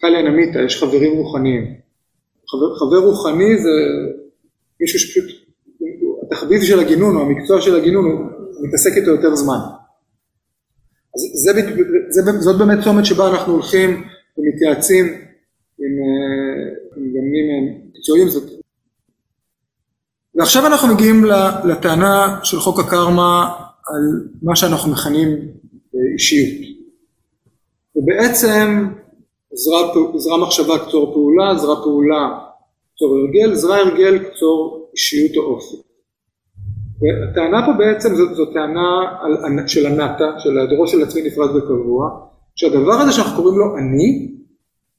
[0.00, 1.74] קליאן אמיתה, יש חברים רוחניים.
[2.48, 3.70] חבר, חבר רוחני זה
[4.80, 5.24] מישהו שפשוט,
[6.22, 9.58] התחביב של הגינון או המקצוע של הגינון הוא מתעסק איתו יותר זמן.
[11.14, 11.52] אז זה,
[12.10, 14.04] זה, זאת באמת צומת שבה אנחנו הולכים
[14.38, 15.04] ומתייעצים
[15.78, 15.92] עם,
[16.96, 18.28] עם גמלים מקצועיים.
[18.28, 18.50] זאת.
[20.34, 21.24] ועכשיו אנחנו מגיעים
[21.64, 23.54] לטענה של חוק הקרמה
[23.88, 25.28] על מה שאנחנו מכנים
[26.14, 26.74] אישיות.
[27.96, 28.88] ובעצם
[30.14, 32.38] עזרה מחשבה קצור פעולה, עזרה פעולה
[32.94, 35.58] קצור הרגל, עזרה הרגל קצור אישיות או.
[37.00, 42.10] והטענה פה בעצם זו, זו טענה על, של הנאטה, של היעדרו של עצמי נפרד וקבוע,
[42.56, 44.32] שהדבר הזה שאנחנו קוראים לו אני,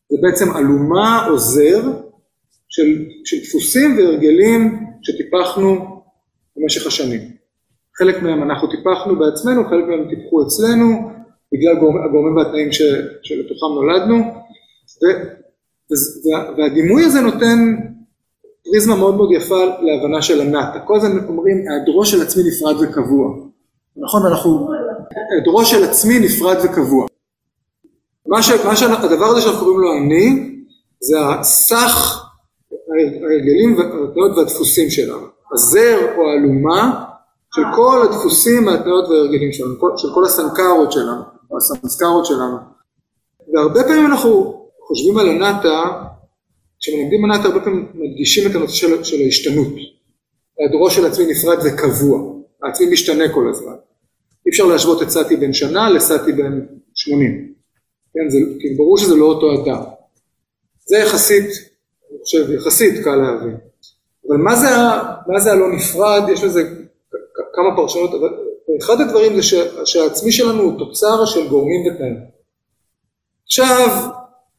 [0.10, 1.82] זה בעצם אלומה או זר
[2.68, 6.02] של, של דפוסים והרגלים שטיפחנו
[6.58, 7.22] במשך השנים.
[7.98, 11.12] חלק מהם אנחנו טיפחנו בעצמנו, חלק מהם טיפחו אצלנו,
[11.54, 11.72] בגלל
[12.06, 12.70] הגורמים והתנאים
[13.24, 14.16] שלתוכם נולדנו,
[15.04, 15.06] ו,
[16.58, 17.76] והדימוי הזה נותן
[18.66, 20.80] פריזמה מאוד מאוד יפה להבנה של הנאטה.
[20.80, 23.36] כל הזמן אומרים, היעדרו של עצמי נפרד וקבוע.
[23.98, 24.70] נכון, ואנחנו,
[25.32, 27.08] היעדרו של עצמי נפרד וקבוע.
[28.28, 30.56] מה ש, מה ש, הדבר הזה שאנחנו קוראים לו אני,
[31.00, 32.22] זה הסך
[33.22, 33.78] ההרגלים
[34.38, 35.28] והדפוסים שלנו.
[35.54, 37.06] הזר או האלומה
[37.56, 42.58] של כל הדפוסים, ההתניות וההרגלים שלנו, של כל הסנקרות שלנו, או הסמסקרות שלנו.
[43.54, 45.84] והרבה פעמים אנחנו חושבים על הנאטה,
[46.86, 49.68] כשמלמדים הנאטה הרבה פעמים מדגישים את הנושא של, של ההשתנות.
[50.60, 53.74] היעדרו של עצמי נפרד וקבוע, העצמי משתנה כל הזמן.
[54.46, 57.54] אי אפשר להשוות את סאטי בן שנה לסאטי בן שמונים.
[58.14, 59.84] כן, זה, כי ברור שזה לא אותו אדם.
[60.86, 63.58] זה יחסית, אני חושב, יחסית קל להבין.
[64.28, 64.68] אבל מה זה,
[65.28, 66.30] מה זה הלא נפרד?
[66.34, 66.62] יש לזה
[67.54, 68.30] כמה פרשנות, אבל
[68.82, 69.54] אחד הדברים זה ש,
[69.86, 72.18] שהעצמי שלנו הוא תוצר של גורמים ותנאים.
[73.46, 74.10] עכשיו,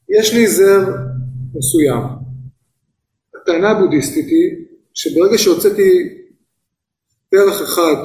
[0.08, 0.84] יש לי זר
[1.58, 2.02] מסוים.
[3.34, 5.90] הטענה הבודהיסטית היא שברגע שהוצאתי
[7.30, 7.96] פרח אחד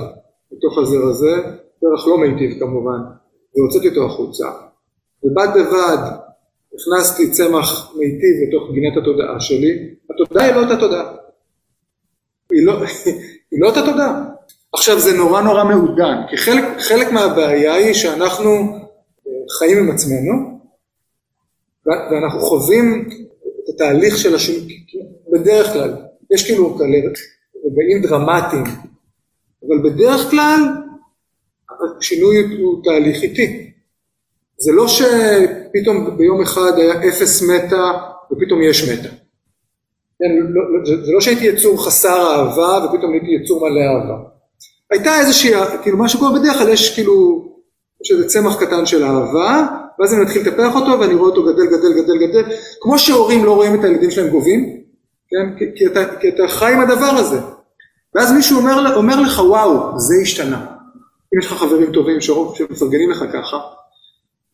[0.52, 1.36] מתוך הזר הזה,
[1.80, 3.00] פרח לא מיטיב כמובן,
[3.56, 4.46] והוצאתי אותו החוצה,
[5.24, 5.98] ובד בבד
[6.74, 11.16] הכנסתי צמח מיטיב לתוך גינת התודעה שלי, התודעה היא לא אותה תודעה.
[12.52, 12.84] היא לא,
[13.52, 14.24] היא לא אותה תודעה.
[14.74, 18.50] עכשיו זה נורא נורא מעודן, כי חלק, חלק מהבעיה היא שאנחנו
[19.60, 20.62] חיים עם עצמנו,
[21.86, 23.10] ואנחנו חווים
[23.74, 24.86] התהליך של השינוי,
[25.34, 25.94] בדרך כלל,
[26.32, 26.98] יש כאילו כאלה
[27.66, 28.64] רגעים דרמטיים,
[29.68, 30.60] אבל בדרך כלל
[32.00, 33.72] השינוי הוא תהליך איטי.
[34.58, 37.92] זה לא שפתאום ביום אחד היה אפס מטה
[38.32, 39.10] ופתאום יש מטה.
[40.20, 44.18] כן, לא, לא, זה, לא שהייתי יצור חסר אהבה ופתאום הייתי יצור מלא אהבה.
[44.92, 45.54] הייתה איזושהי,
[45.84, 47.46] כאילו מה שקורה בדרך כלל יש כאילו,
[48.04, 49.68] יש איזה צמח קטן של אהבה
[50.02, 53.56] ואז אני מתחיל לטפח אותו ואני רואה אותו גדל, גדל, גדל, גדל, כמו שהורים לא
[53.56, 54.82] רואים את הילדים שלהם גובים,
[55.30, 55.66] כן?
[55.76, 57.38] כי, אתה, כי אתה חי עם הדבר הזה.
[58.16, 60.66] ואז מישהו אומר, אומר לך, וואו, זה השתנה.
[61.34, 63.58] אם יש לך חברים טובים שמפרגנים לך ככה,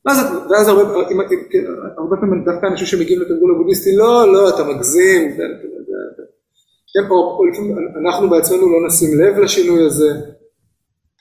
[0.05, 0.17] ואז,
[0.49, 1.05] ואז הרבה,
[1.49, 1.63] כן,
[1.97, 5.37] הרבה פעמים דווקא אנשים שמגיעים לתרגול הבודהיסטי, לא, לא, אתה מגזים,
[6.93, 10.13] כן, או, או לפעמים אנחנו בעצמנו לא נשים לב לשינוי הזה.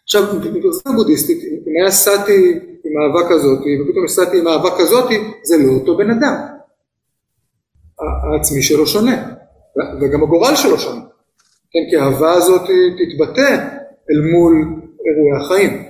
[0.05, 0.23] עכשיו,
[0.55, 5.11] בפרסונה בודהיסטית, אם היה סאטי עם אהבה כזאת, ופתאום סאטי עם אהבה כזאת,
[5.43, 6.35] זה לא אותו בן אדם.
[8.01, 9.33] העצמי שלו שונה,
[10.01, 11.01] וגם הגורל שלו שונה.
[11.71, 12.63] כן, כי האהבה הזאת
[12.99, 13.69] תתבטא
[14.11, 14.55] אל מול
[15.07, 15.83] אירועי החיים.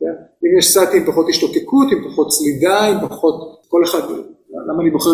[0.00, 0.06] כן?
[0.44, 4.00] אם יש סאטי עם פחות השתוקקות, עם פחות סלידה, עם פחות, כל אחד,
[4.68, 5.10] למה אני בוחר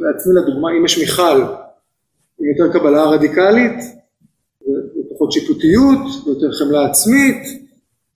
[0.00, 1.42] בעצמי לדוגמה, אם יש מיכל
[2.40, 3.78] עם יותר קבלה רדיקלית,
[4.62, 7.42] ופחות שיפוטיות, ויותר חמלה עצמית,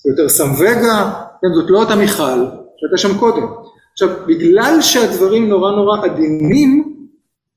[0.07, 2.39] ויותר סמווגה, כן, זאת לא אותה מיכל
[2.77, 3.47] שהייתה שם קודם.
[3.93, 6.97] עכשיו, בגלל שהדברים נורא נורא עדינים,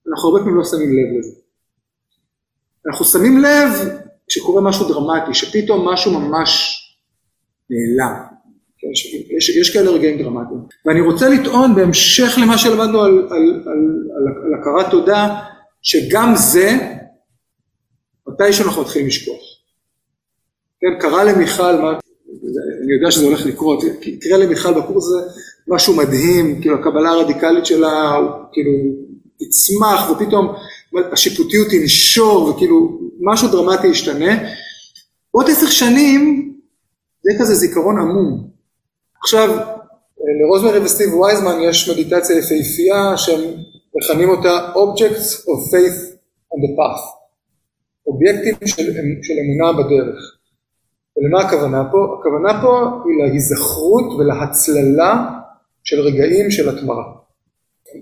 [0.08, 1.36] אנחנו הרבה פעמים לא שמים לב לזה.
[2.88, 3.69] אנחנו שמים לב
[4.28, 6.82] כשקורה משהו דרמטי, שפתאום משהו ממש
[7.69, 8.13] נעלם.
[8.78, 8.88] כן,
[9.38, 10.60] יש, יש כאלה רגעים דרמטיים.
[10.86, 15.39] ואני רוצה לטעון בהמשך למה שלמדנו על, על, על, על, על הכרת תודה,
[15.82, 16.69] שגם זה,
[18.28, 19.41] מתי שאנחנו מתחילים לשכוח.
[20.80, 21.99] כן, קרה למיכל, מה,
[22.84, 23.84] אני יודע שזה הולך לקרות,
[24.21, 25.19] קרה למיכל בקורס הזה
[25.67, 28.19] משהו מדהים, כאילו הקבלה הרדיקלית שלה,
[28.52, 28.71] כאילו,
[29.39, 30.54] תצמח ופתאום
[31.12, 34.49] השיפוטיות תנשור וכאילו משהו דרמטי ישתנה.
[35.32, 36.54] עוד עשר שנים
[37.23, 38.49] זה כזה זיכרון עמום.
[39.21, 39.58] עכשיו,
[40.41, 43.41] לרוזמרי וסטיב וייזמן יש מדיטציה יפהפייה שהם
[43.95, 46.15] מכנים אותה Objects of Faith
[46.54, 47.04] on the Path,
[48.08, 50.38] אובייקטים של, של אמונה בדרך.
[51.19, 52.17] ולמה הכוונה פה?
[52.19, 55.29] הכוונה פה היא להיזכרות ולהצללה
[55.84, 57.03] של רגעים של התמרה.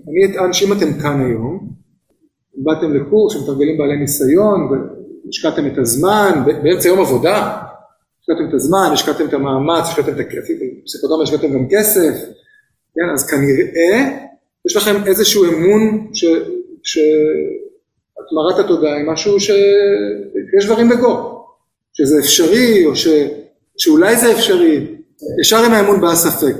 [0.08, 1.68] אני אטען שאם אתם כאן היום,
[2.54, 7.62] באתם לקורס שמתרגלים בעלי ניסיון, והשקעתם את הזמן, באמצע יום עבודה,
[8.20, 12.14] השקעתם את הזמן, השקעתם את המאמץ, השקעתם את הכסף, בפסיכודרמה השקעתם גם כסף,
[12.94, 14.18] כן, אז כנראה
[14.66, 16.24] יש לכם איזשהו אמון ש...
[16.82, 21.37] שהתמרת התודעה היא משהו שיש דברים בגו,
[21.98, 23.08] שזה אפשרי, או ש...
[23.76, 24.96] שאולי זה אפשרי,
[25.40, 26.56] ישר עם האמון בא הספק.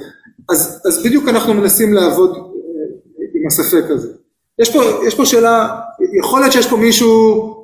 [0.48, 2.42] אז, אז בדיוק אנחנו מנסים לעבוד אה,
[3.34, 4.08] עם הספק הזה.
[4.58, 5.80] יש פה, יש פה שאלה,
[6.18, 7.54] יכול להיות שיש פה מישהו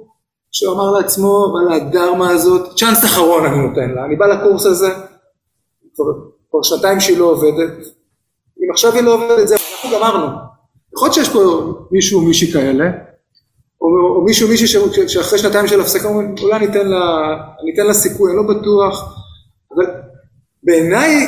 [0.52, 4.88] שאמר לעצמו, מה הדרמה הזאת, צ'אנס אחרון אני נותן לה, אני בא לקורס הזה,
[5.94, 6.04] כבר,
[6.50, 7.72] כבר שנתיים שהיא לא עובדת,
[8.58, 10.26] אם עכשיו היא לא עובדת, זהו, אנחנו גמרנו.
[10.92, 12.84] יכול להיות שיש פה מישהו או מישהי כאלה,
[13.84, 14.66] או, או מישהו מישהי
[15.08, 19.18] שאחרי שנתיים של הפסקה אומרים, אולי ניתן לה, ניתן לה סיכוי, אני לא בטוח,
[19.74, 19.84] אבל
[20.62, 21.26] בעיניי,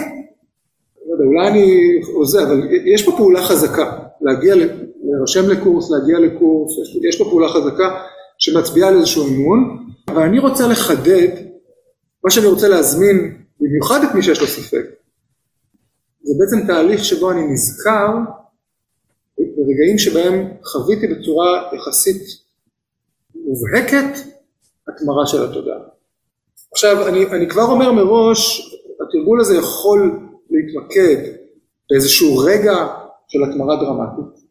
[1.06, 6.72] לא יודע, אולי אני עוזר, אבל יש פה פעולה חזקה, להגיע, להירשם לקורס, להגיע לקורס,
[6.82, 8.00] יש, יש פה פעולה חזקה
[8.38, 11.28] שמצביעה על איזשהו אמון, אבל אני רוצה לחדד,
[12.24, 14.84] מה שאני רוצה להזמין, במיוחד את מי שיש לו ספק,
[16.22, 18.08] זה בעצם תהליך שבו אני נזכר
[19.38, 22.45] ברגעים שבהם חוויתי בצורה יחסית
[23.46, 24.18] מובהקת
[24.88, 25.78] התמרה של התודעה.
[26.72, 28.72] עכשיו, אני, אני כבר אומר מראש,
[29.08, 31.16] התרגול הזה יכול להתמקד
[31.90, 32.86] באיזשהו רגע
[33.28, 34.46] של התמרה דרמטית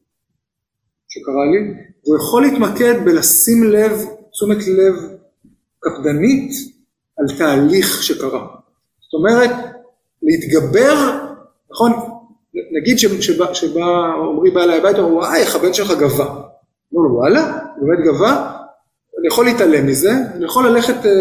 [1.08, 4.95] שקרה לי, הוא יכול להתמקד בלשים לב, תשומת לב
[5.79, 6.51] קפדנית
[7.17, 8.47] על תהליך שקרה.
[9.01, 9.51] זאת אומרת,
[10.23, 11.25] להתגבר
[11.75, 11.91] נכון?
[12.71, 13.86] נגיד שבא, שבא
[14.29, 16.25] עמרי בא אליי הביתה, הוא אומר, וואי, איך הבן שלך גבה.
[16.93, 18.55] אמרו לו, וואלה, באמת גבה?
[19.26, 21.12] אני יכול להתעלם מזה, אני יכול ללכת אה,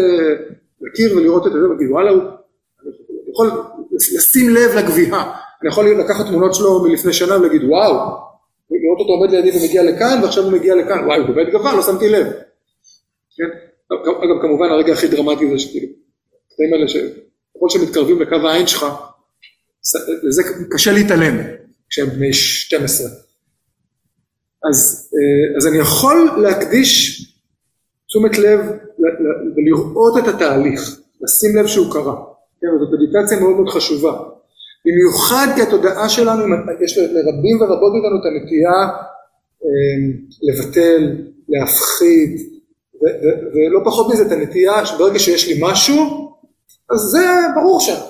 [0.81, 2.11] לקיר ולראות את זה, ולהגיד, וואלה.
[2.11, 3.51] אני יכול
[3.91, 5.39] לשים לב לגביהה.
[5.61, 7.93] אני יכול לקחת תמונות שלו מלפני שנה ולהגיד, וואו,
[8.71, 11.81] לראות אותו עומד לידי ומגיע לכאן, ועכשיו הוא מגיע לכאן, וואי, הוא באמת גבה, לא
[11.81, 12.27] שמתי לב.
[13.37, 13.49] כן?
[13.97, 15.87] אגב, כמובן, הרגע הכי דרמטי זה שכאילו,
[16.47, 18.85] הקטעים האלה שככל שמתקרבים לקו העין שלך,
[20.23, 21.37] לזה קשה להתעלם
[21.89, 23.07] כשהם בני 12.
[24.69, 27.21] אז, אה, אז אני יכול להקדיש
[28.07, 28.59] תשומת לב
[29.55, 30.81] ולראות את התהליך,
[31.21, 32.15] לשים לב שהוא קרה.
[32.61, 34.23] כן, זאת מדיטציה מאוד מאוד חשובה.
[34.85, 38.89] במיוחד כי התודעה שלנו, יש לרבים ורבות מאיתנו את הנטייה
[39.63, 39.97] אה,
[40.41, 41.15] לבטל,
[41.49, 42.39] להפחיד,
[43.53, 46.31] ולא פחות מזה את הנטייה שברגע שיש לי משהו,
[46.89, 48.01] אז זה ברור שם.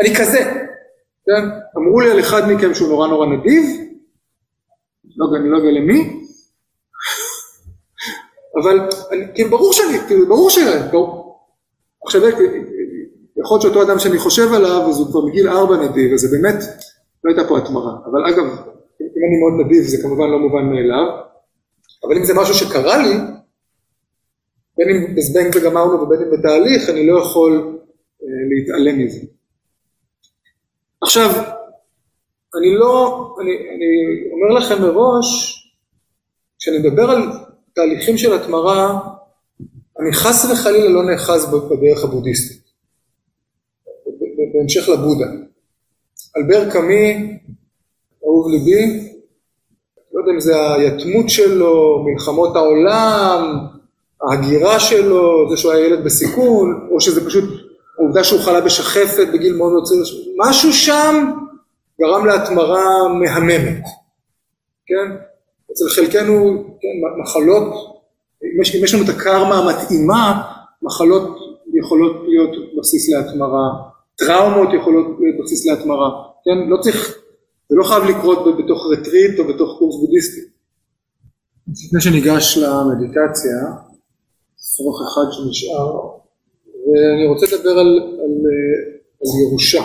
[0.00, 0.38] אני כזה,
[1.26, 1.48] כן?
[1.76, 3.64] אמרו לי על אחד מכם שהוא נורא נורא נדיב,
[5.16, 6.25] לא, אני לא יודע למי,
[8.62, 8.88] אבל
[9.34, 10.58] כאילו ברור שאני, כאילו ברור ש...
[12.04, 12.22] עכשיו
[13.38, 16.38] יכול להיות שאותו אדם שאני חושב עליו, אז הוא כבר מגיל ארבע נדיב, אז זה
[16.38, 16.64] באמת
[17.24, 17.92] לא הייתה פה התמרה.
[18.04, 18.44] אבל אגב,
[19.00, 21.06] אם אני מאוד נדיב זה כמובן לא מובן מאליו,
[22.04, 23.14] אבל אם זה משהו שקרה לי,
[24.76, 27.78] בין אם בזבנג וגמרנו ובין אם בתהליך, אני לא יכול
[28.22, 29.20] אה, להתעלם מזה.
[31.02, 31.30] עכשיו,
[32.58, 33.90] אני לא, אני, אני
[34.32, 35.62] אומר לכם מראש,
[36.58, 37.22] כשאני מדבר על
[37.76, 38.98] תהליכים של התמרה,
[40.00, 42.62] אני חס וחלילה לא נאחז בדרך הבודהיסטית,
[44.54, 45.26] בהמשך לבודה.
[46.36, 47.38] אלבר קאמי,
[48.24, 49.10] אהוב ליבי,
[50.12, 53.66] לא יודע אם זה היתמות שלו, מלחמות העולם,
[54.22, 57.44] ההגירה שלו, זה שהוא היה ילד בסיכון, או שזה פשוט
[57.98, 60.02] העובדה שהוא חלה בשחפת בגיל מאוד מאוד צעיר,
[60.36, 61.32] משהו שם
[62.00, 63.82] גרם להתמרה מהממת,
[64.86, 65.35] כן?
[65.76, 67.74] אצל חלקנו, כן, מחלות,
[68.44, 70.42] אם יש, אם יש לנו את הקרמה המתאימה,
[70.82, 71.38] מחלות
[71.74, 73.68] יכולות להיות בסיס להתמרה,
[74.16, 76.10] טראומות יכולות להיות בסיס להתמרה,
[76.44, 76.68] כן?
[76.68, 77.18] לא צריך,
[77.68, 80.40] זה לא חייב לקרות בתוך רטריט או בתוך קורס בודהיסטי.
[81.68, 83.58] לפני שניגש למדיטציה,
[84.58, 86.00] סרוך אחד שנשאר,
[86.86, 88.34] ואני רוצה לדבר על, על,
[89.20, 89.84] על ירושה.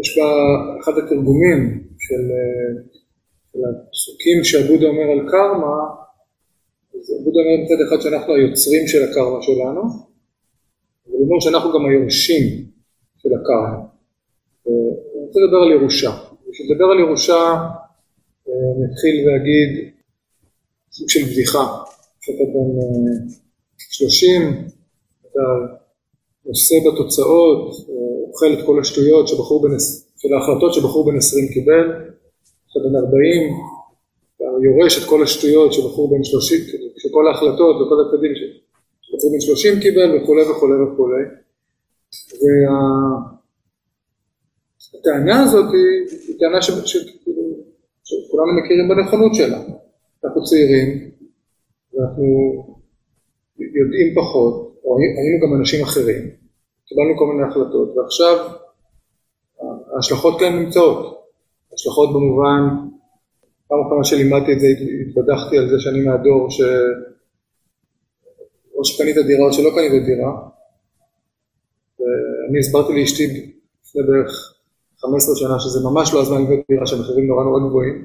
[0.00, 0.24] יש בה
[0.80, 2.22] אחד התרגומים של,
[2.92, 2.97] של
[3.88, 5.76] הפסוקים שהבודה אומר על קרמה,
[6.94, 9.82] אז הבודה אומר מצד אחד שאנחנו היוצרים של הקרמה שלנו,
[11.06, 12.44] אבל הוא אומר שאנחנו גם היורשים
[13.18, 13.78] של הקרמה.
[14.66, 16.10] אני רוצה לדבר על ירושה.
[16.50, 17.40] בשביל לדבר על ירושה
[18.82, 19.70] נתחיל ואגיד
[20.92, 21.66] סוג של בדיחה.
[22.20, 23.28] כשאתה בן
[23.78, 24.42] שלושים,
[25.20, 25.40] אתה
[26.46, 27.74] נושא בתוצאות,
[28.28, 29.78] אוכל את כל השטויות שבחור בן,
[30.16, 31.86] של ההחלטות שבחור בן עשרים קיבל,
[32.70, 33.52] אתה בן ארבעים,
[34.36, 36.60] אתה יורש את כל השטויות שבחור בן שלושים,
[36.96, 38.32] שכל ההחלטות וכל הצדדים
[39.02, 41.24] שבחור בן שלושים קיבל וכולי וכולי וכולי.
[44.94, 46.96] והטענה הזאת היא, טענה ש, ש,
[48.04, 49.60] שכולנו מכירים בנכונות שלה.
[50.24, 51.10] אנחנו צעירים,
[51.92, 52.24] ואנחנו
[53.58, 56.30] יודעים פחות, או היינו גם אנשים אחרים,
[56.86, 58.36] קיבלנו כל מיני החלטות, ועכשיו
[59.94, 61.17] ההשלכות כאן נמצאות.
[61.78, 62.62] השלכות במובן,
[63.68, 64.66] פעם אחרונה שלימדתי את זה,
[65.08, 66.60] התבדחתי על זה שאני מהדור ש...
[68.74, 70.32] או שקנית דירה או שלא קנית דירה,
[72.00, 73.24] ואני הסברתי לאשתי
[73.84, 74.54] לפני בערך
[74.98, 78.04] 15 שנה שזה ממש לא הזמן לבית דירה שהמחירים נורא נורא גבוהים.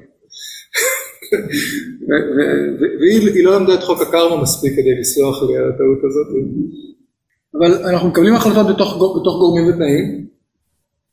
[3.00, 6.26] והיא לא למדה את חוק הקרמה מספיק כדי לסלוח לי על הטעות הזאת.
[7.58, 10.26] אבל אנחנו מקבלים החלטות בתוך, בתוך גורמים ותנאים,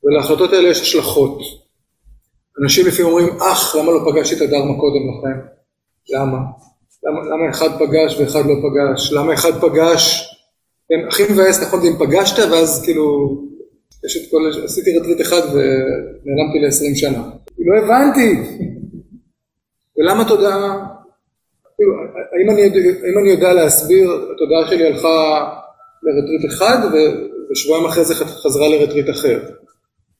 [0.03, 1.60] ולהחלטות האלה יש השלכות.
[2.59, 5.39] אנשים לפעמים אומרים, אך, למה לא פגשתי את הדרמה קודם לכן?
[6.09, 6.37] למה?
[7.03, 9.13] למה, למה אחד פגש ואחד לא פגש?
[9.13, 10.27] למה אחד פגש?
[10.89, 13.37] כן, הכי מבאס, נכון, אם פגשת, ואז כאילו,
[14.05, 17.29] יש את כל, עשיתי רטריט אחד ונעלמתי ל-20 שנה.
[17.59, 18.35] לא הבנתי.
[19.97, 20.85] ולמה תודעה?
[21.75, 21.93] כאילו,
[22.33, 22.61] האם אני,
[23.03, 25.49] האם אני יודע להסביר, התודעה שלי הלכה
[26.03, 26.77] לרטריט אחד
[27.51, 29.39] ושבועיים אחרי זה חזרה לרטריט אחר.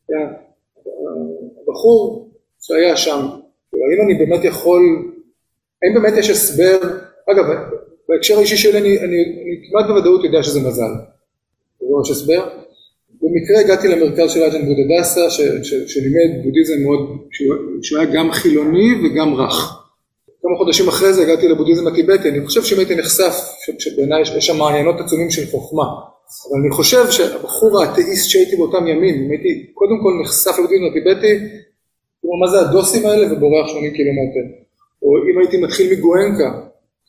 [0.08, 0.28] כן?
[1.82, 2.30] הבחור
[2.62, 3.20] שהיה שם,
[3.74, 4.82] האם אני באמת יכול,
[5.84, 6.78] האם באמת יש הסבר,
[7.32, 7.46] אגב,
[8.10, 10.92] בהקשר האישי שלי אני, אני, אני כמעט בוודאות יודע שזה מזל.
[11.80, 12.50] זה יש הסבר.
[13.22, 15.30] במקרה הגעתי למרכז של אג'ן בודדסה,
[15.88, 17.00] שלימד בודהיזם מאוד,
[17.82, 19.78] שהוא היה גם חילוני וגם רך.
[20.42, 23.34] כמה חודשים אחרי זה הגעתי לבודהיזם הטיבטי, אני חושב שאם הייתי נחשף,
[23.80, 29.26] שבעיניי יש שם מעיינות עצומים של חוכמה, אבל אני חושב שהבחור האתאיסט שהייתי באותם ימים,
[29.26, 31.40] אם הייתי קודם כל נחשף לבודהיזם הטיבטי,
[32.32, 34.40] כלומר מה זה הדוסים האלה ובורח 80 קילומטר,
[35.04, 36.52] או אם הייתי מתחיל מגואנקה,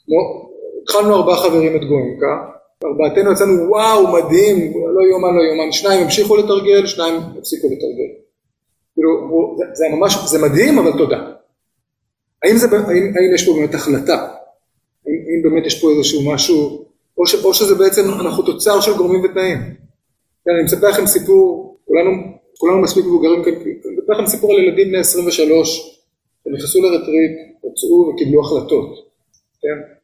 [0.09, 0.49] לא,
[0.83, 2.53] התחלנו ארבעה חברים את גואנקה,
[2.85, 8.13] ארבעתנו יצאנו וואו מדהים, לא יאומן לא יאומן, שניים המשיכו לתרגל, שניים הפסיקו לתרגל.
[8.95, 9.11] כאילו,
[9.59, 11.31] זה, זה ממש, זה מדהים אבל תודה.
[12.43, 14.17] האם, זה, האם, האם יש פה באמת החלטה?
[15.07, 16.85] האם, האם באמת יש פה איזשהו משהו,
[17.19, 19.59] או, ש, או שזה בעצם אנחנו תוצר של גורמים ותנאים.
[20.45, 22.11] כן, אני מספר לכם סיפור, כולנו,
[22.59, 23.53] כולנו מספיק מבוגרים כאן,
[24.03, 26.01] אני מספר לכם סיפור על ילדים בני 23
[26.45, 29.13] שנכנסו לרטריט, הוצאו וקיבלו החלטות.
[29.61, 29.95] כן?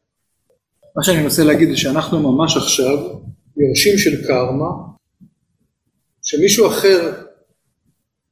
[0.95, 2.97] מה שאני מנסה להגיד זה שאנחנו ממש עכשיו
[3.57, 4.69] יורשים של קרמה,
[6.23, 7.11] שמישהו אחר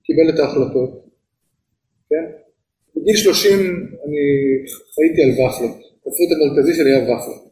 [0.03, 1.05] קיבל את ההחלטות,
[2.09, 2.25] כן?
[2.95, 3.59] בגיל 30
[4.05, 4.23] אני
[4.95, 7.47] חייתי על ופלות, התפריט המרכזי שלי היה ופלות.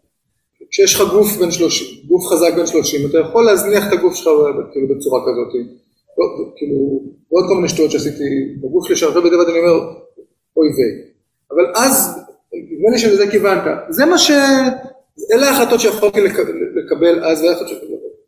[0.72, 4.28] כשיש לך גוף בן 30, גוף חזק בן 30, אתה יכול להזניח את הגוף שלך
[4.72, 5.84] כאילו בצורה כזאת.
[6.18, 7.01] לא, כאילו,
[7.32, 8.24] ועוד כל מיני שטויות שעשיתי
[8.61, 9.74] בגוף שלי, שהרבה בדיעבד אני אומר,
[10.57, 10.91] אוי ויי.
[11.51, 12.20] אבל אז,
[12.53, 13.63] נדמה לי שלזה כיוונת.
[13.89, 14.32] זה מה ש...
[15.34, 16.22] אלה ההחלטות שיכולתי
[16.76, 17.78] לקבל אז, ואלה ההחלטות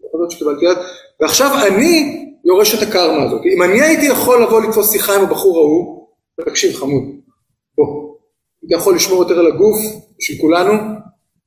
[0.10, 0.78] החלטות שקיבלתי אז,
[1.22, 3.42] ועכשיו אני יורש את הקרמה הזאת.
[3.46, 6.08] אם אני הייתי יכול לבוא לתפוס שיחה עם הבחור ההוא,
[6.46, 7.04] תקשיב חמוד,
[7.78, 8.16] בוא,
[8.68, 9.78] אתה יכול לשמור יותר על הגוף
[10.20, 10.74] בשביל כולנו,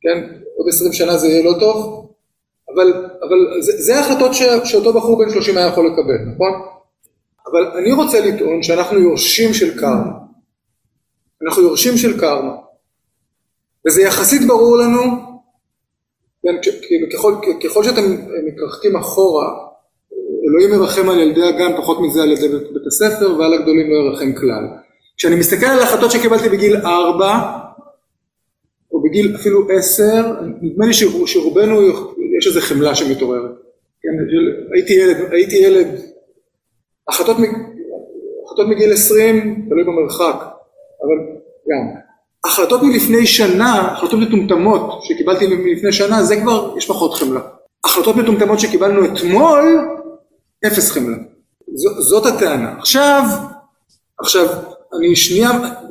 [0.01, 2.10] כן, עוד עשרים שנה זה יהיה לא טוב,
[2.75, 2.93] אבל,
[3.23, 6.53] אבל זה, זה ההחלטות ש, שאותו בחור בן שלושים היה יכול לקבל, נכון?
[7.51, 10.13] אבל אני רוצה לטעון שאנחנו יורשים של קרמה.
[11.43, 12.53] אנחנו יורשים של קרמה.
[13.87, 15.01] וזה יחסית ברור לנו,
[16.43, 16.57] כן,
[17.13, 18.03] ככל, ככל שאתם
[18.47, 19.47] מתרחקים אחורה,
[20.49, 24.33] אלוהים ירחם על ילדי הגן, פחות מזה על ילדי בית הספר, ועל הגדולים לא ירחם
[24.33, 24.65] כלל.
[25.17, 27.61] כשאני מסתכל על החלטות שקיבלתי בגיל ארבע,
[28.93, 30.93] או בגיל אפילו עשר, נדמה לי
[31.27, 31.81] שרובנו
[32.41, 33.51] יש איזו חמלה שמתעוררת.
[34.03, 34.09] כן,
[34.75, 35.87] הייתי ילד, הייתי ילד,
[37.09, 37.37] החלטות,
[38.45, 40.37] החלטות מגיל עשרים, תלוי במרחק,
[41.03, 41.17] אבל
[41.69, 42.01] גם.
[42.45, 47.41] החלטות מלפני שנה, החלטות מטומטמות שקיבלתי מלפני שנה, זה כבר, יש פחות חמלה.
[47.85, 49.79] החלטות מטומטמות שקיבלנו אתמול,
[50.67, 51.17] אפס חמלה.
[51.75, 52.75] ז, זאת הטענה.
[52.79, 53.23] עכשיו,
[54.19, 54.47] עכשיו,
[54.99, 55.51] אני שנייה,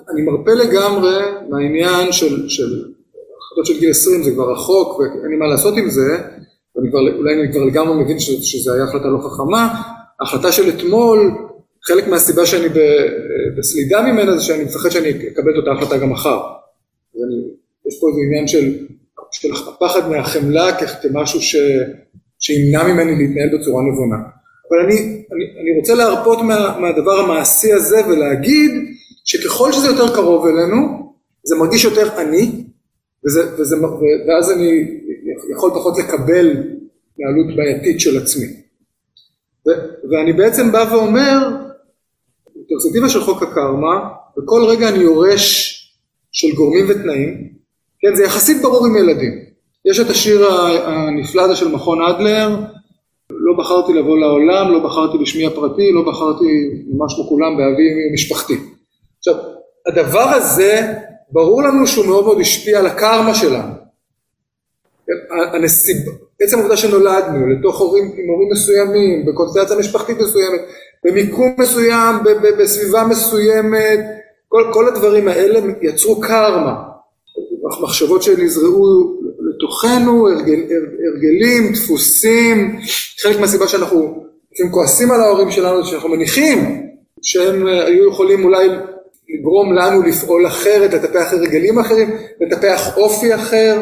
[0.09, 1.17] אני מרפה לגמרי
[1.49, 2.83] מהעניין של, של
[3.37, 6.17] החלטות של גיל 20, זה כבר רחוק ואין לי מה לעשות עם זה,
[6.79, 9.81] ואני כבר, אולי אני כבר לגמרי מבין שזו הייתה החלטה לא חכמה.
[10.19, 11.31] ההחלטה של אתמול,
[11.83, 12.67] חלק מהסיבה שאני
[13.57, 16.39] בסלידה ממנה זה שאני מפחד שאני אקבל את אותה החלטה גם מחר.
[17.15, 17.35] אני,
[17.87, 18.85] יש פה איזה עניין של,
[19.31, 21.55] של הפחד מהחמלה כמשהו ש,
[22.39, 24.17] שימנע ממני להתנהל בצורה נבונה.
[24.69, 24.95] אבל אני,
[25.31, 28.71] אני, אני רוצה להרפות מה, מהדבר המעשי הזה ולהגיד
[29.25, 30.77] שככל שזה יותר קרוב אלינו,
[31.43, 32.51] זה מרגיש יותר עני,
[33.25, 33.75] וזה, וזה,
[34.27, 34.99] ואז אני
[35.51, 36.63] יכול פחות לקבל
[37.13, 38.45] התנהלות בעייתית של עצמי.
[39.67, 39.69] ו,
[40.11, 41.49] ואני בעצם בא ואומר,
[42.55, 45.75] בפרספקטיבה של חוק הקרמה, בכל רגע אני יורש
[46.31, 47.49] של גורמים ותנאים,
[47.99, 49.31] כן, זה יחסית ברור עם ילדים.
[49.85, 50.47] יש את השיר
[50.85, 52.59] הנפלא הזה של מכון אדלר,
[53.29, 56.45] לא בחרתי לבוא לעולם, לא בחרתי בשמי הפרטי, לא בחרתי
[56.87, 58.53] ממש כמו כולם באבי משפחתי.
[59.17, 59.35] עכשיו,
[59.87, 60.93] הדבר הזה,
[61.31, 63.73] ברור לנו שהוא מאוד מאוד השפיע על הקרמה שלנו.
[65.53, 65.97] הנסיב...
[66.41, 70.61] עצם העובדה שנולדנו לתוך הורים עם הורים מסוימים, בקונסטרציה משפחתית מסוימת,
[71.05, 72.15] במיקום מסוים,
[72.59, 73.99] בסביבה מסוימת,
[74.47, 76.73] כל, כל הדברים האלה יצרו קרמה.
[77.81, 80.59] מחשבות שנזרעו לתוכנו, הרגל,
[81.13, 82.79] הרגלים, דפוסים,
[83.21, 86.89] חלק מהסיבה שאנחנו לפעמים כועסים על ההורים שלנו, שאנחנו מניחים
[87.21, 88.67] שהם אה, היו יכולים אולי
[89.29, 92.09] לגרום לנו לפעול אחרת, לטפח הרגלים אחרים,
[92.41, 93.81] לטפח אופי אחר.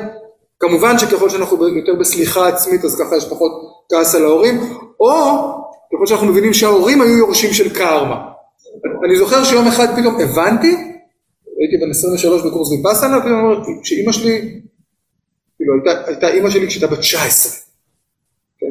[0.60, 3.52] כמובן שככל שאנחנו יותר בסליחה עצמית אז ככה יש פחות
[3.90, 4.60] כעס על ההורים,
[5.00, 5.14] או
[5.94, 8.28] ככל שאנחנו מבינים שההורים היו יורשים של קרמה.
[9.06, 10.76] אני זוכר שיום אחד פתאום הבנתי,
[11.60, 14.62] הייתי בן 23 בקורס ויפאסנה, פתאום אמרתי שאימא שלי
[15.58, 17.52] כאילו הייתה, הייתה אימא שלי כשהייתה בת 19.
[18.60, 18.66] כן,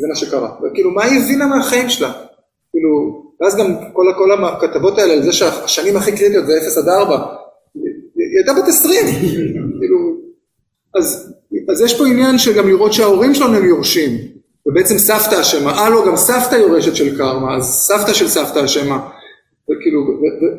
[0.00, 0.50] זה מה שקרה.
[0.62, 2.12] וכאילו, מה היא הבינה מהחיים שלה?
[2.70, 6.88] כאילו, ואז גם כל, כל הכתבות האלה על זה שהשנים הכי קריטיות זה 0 עד
[6.88, 7.26] 4,
[7.74, 9.04] היא הייתה בת 20.
[10.94, 11.34] אז,
[11.68, 14.10] אז יש פה עניין של גם לראות שההורים שלנו הם יורשים,
[14.66, 19.08] ובעצם סבתא אשמה, אה לא, גם סבתא יורשת של קרמה, אז סבתא של סבתא אשמה,
[19.64, 20.00] וכאילו,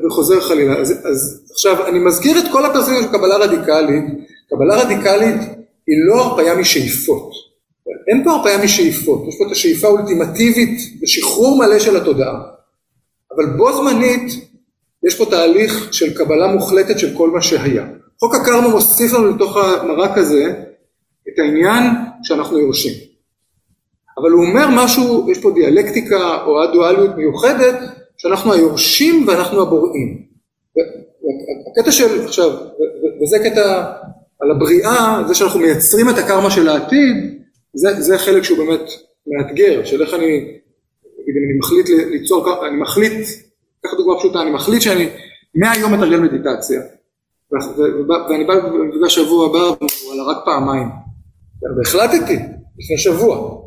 [0.08, 0.78] וחוזר חלילה.
[0.78, 4.04] אז, אז עכשיו, אני מזכיר את כל הפרסומים של קבלה רדיקלית,
[4.50, 5.42] קבלה רדיקלית
[5.88, 7.32] היא לא הרפאיה משאיפות.
[8.08, 12.42] אין פה הרפאיה משאיפות, יש פה את השאיפה האולטימטיבית לשחרור מלא של התודעה.
[13.36, 14.34] אבל בו זמנית
[15.08, 17.86] יש פה תהליך של קבלה מוחלטת של כל מה שהיה.
[18.24, 20.64] חוק הקרמה מוסיף לנו לתוך המרק הזה
[21.30, 21.84] את העניין
[22.24, 22.94] שאנחנו יורשים.
[24.18, 27.76] אבל הוא אומר משהו, יש פה דיאלקטיקה או א-דואליות מיוחדת,
[28.18, 30.24] שאנחנו היורשים ואנחנו הבוראים.
[31.72, 32.52] הקטע של, עכשיו,
[33.22, 33.92] וזה קטע
[34.42, 37.44] על הבריאה, זה שאנחנו מייצרים את הקרמה של העתיד,
[37.74, 38.90] זה, זה חלק שהוא באמת
[39.28, 40.28] מאתגר, של איך אני,
[41.20, 43.28] נגיד אם אני מחליט ליצור, אני מחליט,
[43.82, 45.10] קח דוגמה פשוטה, אני מחליט שאני
[45.56, 46.82] מהיום מתרגל מדיטציה,
[48.30, 50.90] ואני בא במפגש שבוע הבא, וואלה רק פעמיים,
[51.78, 52.40] והחלטתי
[52.80, 53.62] לפני שבוע,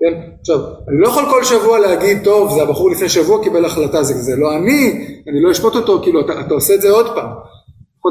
[0.00, 0.20] כן?
[0.40, 0.58] עכשיו,
[0.88, 4.36] אני לא יכול כל שבוע להגיד, טוב, זה הבחור לפני שבוע קיבל החלטה, זה, זה
[4.36, 7.30] לא אני, אני לא אשפוט אותו, כאילו, אתה, אתה עושה את זה עוד פעם.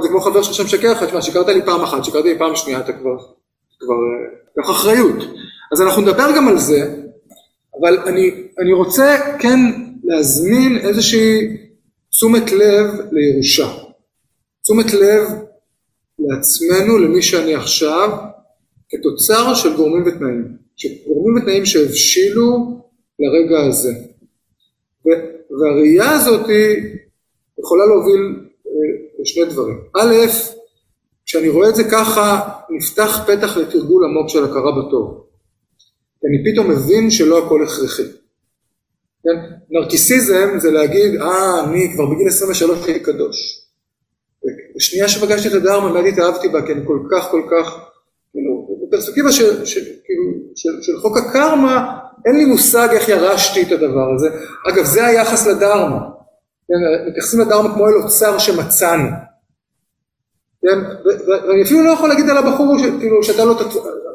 [0.03, 2.80] זה כמו חבר שלך שמשקר לך, תשמע, שיקרת לי פעם אחת, שיקרת לי פעם שנייה,
[2.80, 3.18] אתה כבר,
[3.80, 3.95] כבר,
[4.59, 5.16] קח אחריות.
[5.72, 6.95] אז אנחנו נדבר גם על זה,
[7.80, 9.59] אבל אני, אני רוצה כן
[10.03, 11.57] להזמין איזושהי
[12.09, 13.68] תשומת לב לירושה.
[14.64, 15.28] תשומת לב
[16.20, 18.09] לעצמנו, למי שאני עכשיו,
[18.89, 20.57] כתוצר של גורמים ותנאים.
[21.07, 22.82] גורמים ותנאים שהבשילו
[23.20, 23.93] לרגע הזה.
[25.59, 26.45] והראייה הזאת
[27.59, 28.49] יכולה להוביל
[29.20, 29.78] לשני דברים.
[29.95, 30.16] א',
[31.26, 35.26] כשאני רואה את זה ככה, נפתח פתח לתרגול עמוק של הכרה בטוב.
[36.26, 38.03] אני פתאום מבין שלא הכל הכרחי.
[39.24, 39.55] כן?
[39.70, 43.62] נרקיסיזם זה להגיד, אה, אני כבר בגיל 23 הייתי קדוש.
[44.82, 47.79] בשנייה שפגשתי את הדרמה, מיד התאהבתי בה, כי אני כל כך, כל כך,
[48.32, 50.23] כאילו, בפרספקטיבה של, של, כאילו,
[50.55, 54.29] של, של חוק הקרמה, אין לי מושג איך ירשתי את הדבר הזה.
[54.69, 55.99] אגב, זה היחס לדרמה.
[56.67, 57.09] כן?
[57.09, 59.09] מתייחסים לדרמה כמו אל אוצר שמצאנו.
[60.61, 60.79] כן?
[61.27, 63.59] ואני אפילו לא יכול להגיד על הבחור כאילו, שאתה לא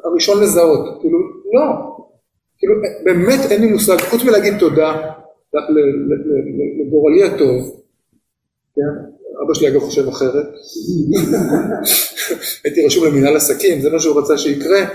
[0.05, 1.01] הראשון לזהות.
[1.01, 1.19] כאילו,
[1.55, 1.97] לא.
[2.59, 4.97] כאילו, באמת אין לי מושג, חוץ מלהגיד תודה
[6.87, 7.81] לגורלי הטוב,
[8.77, 8.93] כן?
[9.45, 10.47] אבא שלי אגב חושב אחרת,
[12.65, 14.87] הייתי רשום למנהל עסקים, זה מה שהוא רצה שיקרה,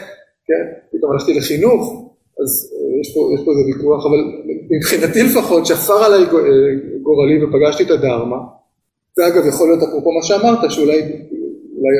[0.45, 0.63] כן?
[0.91, 2.11] פתאום הלכתי לחינוך,
[2.43, 4.19] אז אה, יש פה, יש פה איזה ויכוח, אבל
[4.69, 6.27] מבחינתי לפחות שפר עליי אה,
[7.01, 8.37] גורלי ופגשתי את הדרמה,
[9.15, 11.01] זה אגב יכול להיות אפרופו מה שאמרת, שאולי
[11.77, 11.97] אולי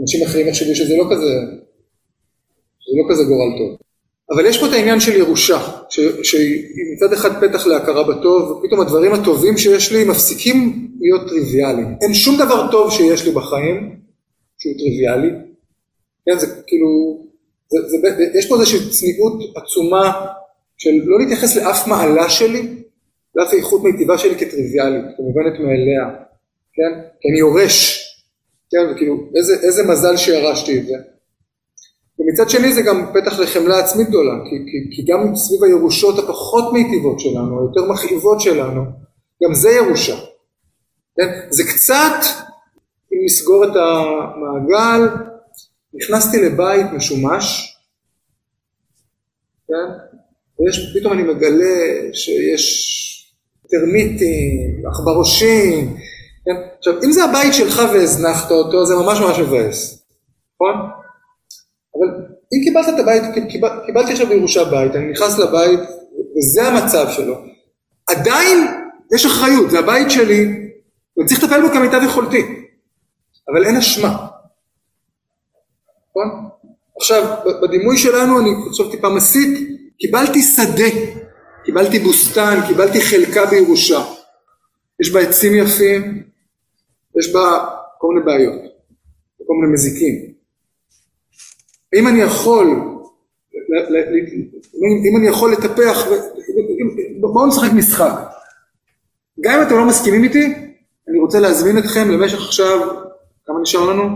[0.00, 1.32] אנשים אחרים יחשבו שזה לא כזה,
[2.80, 3.85] שזה לא כזה גורל טוב.
[4.30, 5.58] אבל יש פה את העניין של ירושה,
[6.22, 6.64] שהיא
[6.94, 11.96] מצד אחד פתח להכרה בטוב, ופתאום הדברים הטובים שיש לי מפסיקים להיות טריוויאליים.
[12.02, 13.96] אין שום דבר טוב שיש לי בחיים
[14.58, 15.30] שהוא טריוויאלי.
[16.26, 16.88] כן, זה כאילו,
[17.68, 20.26] זה, זה, יש פה איזושהי צניעות עצומה
[20.78, 22.82] של לא להתייחס לאף מעלה שלי,
[23.34, 26.04] לאף איכות מיטיבה שלי כטריוויאלית, כמובנת מאליה,
[26.74, 27.00] כן?
[27.20, 28.02] כי אני יורש,
[28.70, 30.94] כן, וכאילו, איזה, איזה מזל שירשתי את זה.
[32.18, 36.72] ומצד שני זה גם פתח לחמלה עצמית גדולה, כי, כי, כי גם סביב הירושות הפחות
[36.72, 38.84] מיטיבות שלנו, היותר מכאיבות שלנו,
[39.44, 40.16] גם זה ירושה.
[41.16, 41.28] כן?
[41.50, 42.24] זה קצת,
[43.12, 45.08] אם נסגור את המעגל,
[45.94, 47.76] נכנסתי לבית משומש,
[49.68, 49.92] כן?
[50.60, 52.66] ופתאום אני מגלה שיש
[53.70, 55.96] טרמיטים, עכברושים,
[56.44, 56.68] כן?
[56.78, 60.06] עכשיו, אם זה הבית שלך והזנחת אותו, זה ממש ממש מבאס,
[60.54, 60.74] נכון?
[61.98, 62.08] אבל
[62.54, 65.80] אם קיבלת את הבית, קיבל, קיבלתי עכשיו בירושה בית, אני נכנס לבית
[66.36, 67.34] וזה המצב שלו,
[68.06, 68.66] עדיין
[69.14, 70.70] יש אחריות, זה הבית שלי,
[71.16, 72.42] ואני צריך לטפל בו כמיטב יכולתי,
[73.48, 74.26] אבל אין אשמה.
[76.08, 76.48] נכון?
[76.96, 79.68] עכשיו, בדימוי שלנו, אני עכשיו טיפה מסית,
[79.98, 80.90] קיבלתי שדה,
[81.64, 84.04] קיבלתי בוסתן, קיבלתי חלקה בירושה.
[85.00, 86.22] יש בה עצים יפים,
[87.18, 87.68] יש בה
[87.98, 88.62] כל מיני בעיות,
[89.46, 90.35] כל מיני מזיקים.
[91.94, 92.66] אם אני יכול,
[95.10, 96.06] אם אני יכול לטפח,
[97.20, 98.12] בואו נשחק משחק.
[99.40, 100.54] גם אם אתם לא מסכימים איתי,
[101.08, 102.88] אני רוצה להזמין אתכם למשך עכשיו,
[103.46, 104.08] כמה נשאר לנו?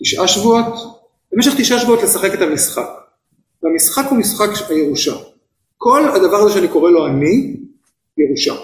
[0.00, 0.74] תשעה שבועות?
[1.32, 2.88] במשך תשעה שבועות לשחק את המשחק.
[3.62, 5.14] והמשחק הוא משחק הירושה.
[5.78, 7.56] כל הדבר הזה שאני קורא לו אני,
[8.18, 8.54] ירושה.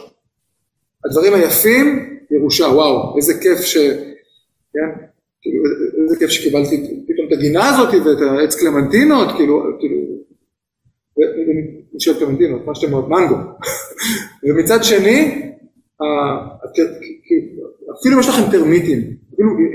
[1.04, 3.76] הדברים היפים, ירושה, וואו, איזה כיף ש...
[4.72, 5.06] כן?
[5.42, 5.62] כאילו,
[6.04, 9.96] איזה כיף שקיבלתי את הגינה הזאת ואת העץ קלמנטינות, כאילו, כאילו,
[11.94, 13.36] נשאר קלמנטינות, מה שאתם אומרים, מנגו.
[14.44, 15.42] ומצד שני,
[18.00, 19.16] אפילו אם יש לכם טרמיטים,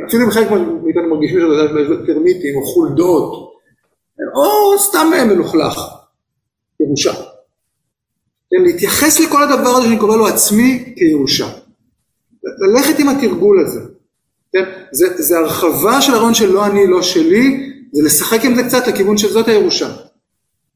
[0.07, 0.47] אפילו אם חלק
[0.83, 3.53] מאיתנו מרגישים שיש טרמיטים או חולדות,
[4.35, 5.79] או סתם מלוכלך,
[6.79, 7.13] ירושה.
[8.49, 11.47] כן, להתייחס לכל הדבר הזה שאני קורא לו עצמי כירושה.
[12.43, 13.94] ללכת עם התרגול הזה.
[14.55, 14.63] כן?
[14.91, 18.87] זה, זה הרחבה של הרעיון של לא אני, לא שלי, זה לשחק עם זה קצת
[18.87, 19.87] לכיוון של זאת הירושה.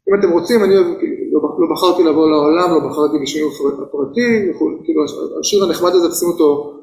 [0.09, 3.51] אם אתם רוצים, אני לא, לא בחרתי לבוא לעולם, לא בחרתי בשיעור
[3.87, 4.51] הפרטי,
[4.83, 5.03] כאילו
[5.39, 6.79] השיר הנחמד הזה, תשימו אותו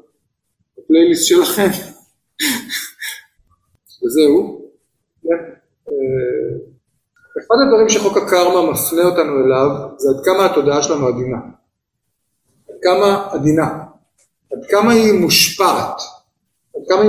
[0.77, 1.69] בפלייליסט שלכם.
[4.05, 4.61] וזהו.
[5.23, 5.43] כן?
[5.89, 6.57] אה,
[7.39, 11.37] אחד הדברים שחוק הקרמה מפנה אותנו אליו, זה עד כמה התודעה שלנו עדינה.
[12.69, 13.67] עד כמה עדינה.
[14.53, 16.16] עד כמה היא מושפעת.
[16.89, 17.01] כמה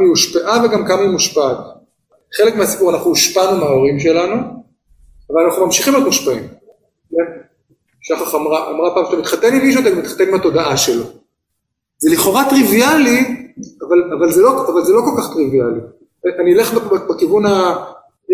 [0.00, 1.56] היא, הושפעה וגם כמה היא מושפעת.
[2.36, 4.36] חלק מהסיפור אנחנו הושפענו מההורים שלנו,
[5.30, 6.48] אבל אנחנו ממשיכים להיות מושפעים.
[8.02, 11.04] שחח אמרה, אמרה פעם שאתה מתחתן עם מישהו, אתה מתחתן עם התודעה שלו.
[11.98, 13.20] זה לכאורה טריוויאלי,
[13.88, 15.80] אבל, אבל, זה לא, אבל זה לא כל כך טריוויאלי.
[16.40, 16.74] אני אלך
[17.08, 17.84] בכיוון ה...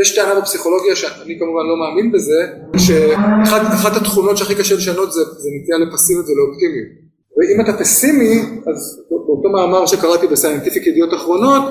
[0.01, 2.47] יש טענה בפסיכולוגיה שאני כמובן לא מאמין בזה,
[2.77, 7.08] שאחת התכונות שהכי קשה לשנות זה, זה נטייה לפסימיות ולאופטימיות.
[7.39, 11.63] ואם אתה פסימי, אז באותו מאמר שקראתי בסיינטיפיק ידיעות אחרונות,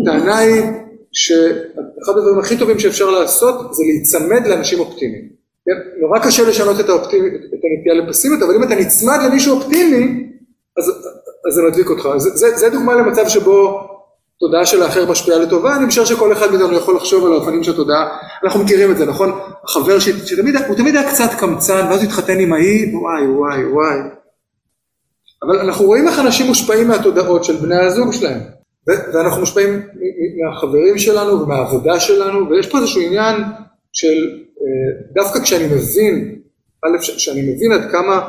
[0.00, 0.62] הטענה היא
[1.12, 5.28] שאחד הדברים הכי טובים שאפשר לעשות זה להיצמד לאנשים אופטימיים.
[6.00, 10.26] נורא קשה לשנות את, הנטייה לפסימיות, אבל אם אתה נצמד למישהו אופטימי,
[10.78, 10.90] אז,
[11.48, 12.08] אז זה מדליק אותך.
[12.16, 13.80] זה, זה, זה דוגמה למצב שבו
[14.40, 17.72] תודעה של האחר משפיעה לטובה, אני משער שכל אחד מאיתנו יכול לחשוב על האופנים של
[17.72, 19.32] התודעה, אנחנו מכירים את זה, נכון?
[19.64, 23.98] החבר שתמיד, הוא תמיד היה קצת קמצן, ואז התחתן עם ההיא, וואי וואי וואי.
[25.46, 28.40] אבל אנחנו רואים איך אנשים מושפעים מהתודעות של בני הזוג שלהם,
[28.86, 29.82] ואנחנו מושפעים
[30.44, 33.36] מהחברים שלנו ומהעבודה שלנו, ויש פה איזשהו עניין
[33.92, 34.14] של
[34.60, 36.38] אה, דווקא כשאני מבין,
[36.84, 38.28] א', כשאני מבין עד כמה,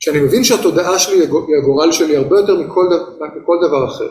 [0.00, 1.28] כשאני מבין שהתודעה שלי היא
[1.62, 2.88] הגורל שלי הרבה יותר מכל,
[3.36, 4.08] מכל דבר אחר,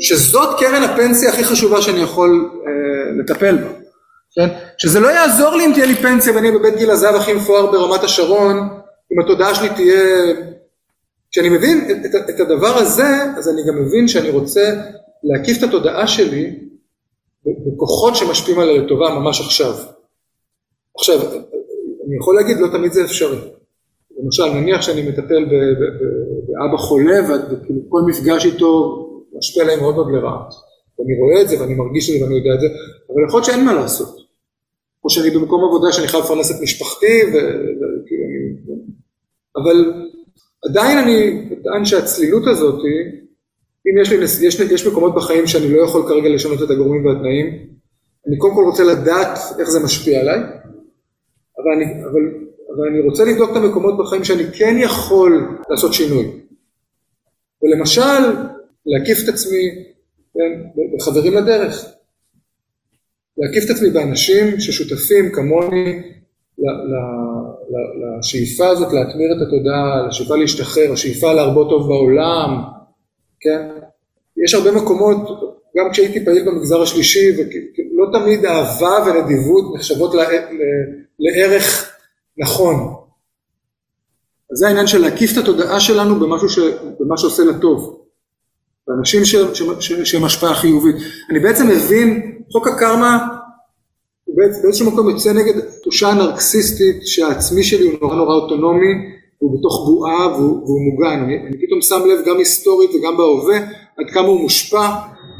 [0.00, 3.68] שזאת קרן הפנסיה הכי חשובה שאני יכול אה, לטפל בה,
[4.34, 4.48] כן?
[4.78, 8.04] שזה לא יעזור לי אם תהיה לי פנסיה ואני בבית גיל הזהב הכי מפואר ברמת
[8.04, 8.56] השרון,
[9.12, 10.34] אם התודעה שלי תהיה...
[11.34, 14.74] כשאני מבין את, את, הדבר הזה, אז אני גם מבין שאני רוצה
[15.22, 16.58] להקיף את התודעה שלי
[17.46, 19.74] בכוחות שמשפיעים עליה לטובה ממש עכשיו.
[20.98, 21.16] עכשיו,
[22.06, 23.38] אני יכול להגיד, לא תמיד זה אפשרי.
[24.22, 29.00] למשל, נניח שאני מטפל באבא חולה, וכאילו כל מפגש איתו
[29.38, 30.48] משפיע עליהם מאוד מאוד לרעה.
[30.98, 32.66] ואני רואה את זה ואני מרגיש את זה ואני יודע את זה,
[33.10, 34.16] אבל יכול להיות שאין מה לעשות.
[35.04, 37.36] או שאני במקום עבודה שאני חייב לפרנס את משפחתי, ו...
[39.56, 39.92] אבל
[40.64, 42.80] עדיין אני טען שהצלילות הזאת,
[43.86, 47.46] אם יש, לי, יש, יש מקומות בחיים שאני לא יכול כרגע לשנות את הגורמים והתנאים,
[48.28, 50.38] אני קודם כל רוצה לדעת איך זה משפיע עליי,
[51.58, 52.22] אבל אני, אבל,
[52.76, 56.40] אבל אני רוצה לבדוק את המקומות בחיים שאני כן יכול לעשות שינוי.
[57.62, 58.22] ולמשל,
[58.86, 59.84] להקיף את עצמי
[60.34, 61.84] כן, בחברים לדרך.
[63.38, 66.02] להקיף את עצמי באנשים ששותפים כמוני
[68.18, 72.62] לשאיפה הזאת להטמיר את התודעה, לשאיפה להשתחרר, השאיפה להרבות טוב בעולם,
[73.40, 73.68] כן?
[74.44, 75.16] יש הרבה מקומות,
[75.76, 80.14] גם כשהייתי פעיל במגזר השלישי, ולא תמיד אהבה ונדיבות נחשבות
[81.18, 81.90] לערך
[82.38, 82.94] נכון.
[84.52, 86.58] אז זה העניין של להקיף את התודעה שלנו במשהו ש,
[87.00, 88.00] במה שעושה לה טוב.
[88.88, 89.22] באנשים
[90.04, 90.96] שהם השפעה חיובית.
[91.30, 93.26] אני בעצם מבין, חוק הקרמה
[94.36, 98.94] באיזשהו מקום יוצא נגד תחושה נרקסיסטית שהעצמי שלי הוא נורא נורא אוטונומי,
[99.38, 101.22] הוא בתוך בועה והוא, והוא מוגן.
[101.24, 103.56] אני, אני פתאום שם לב גם היסטורית וגם בהווה
[103.98, 104.86] עד כמה הוא מושפע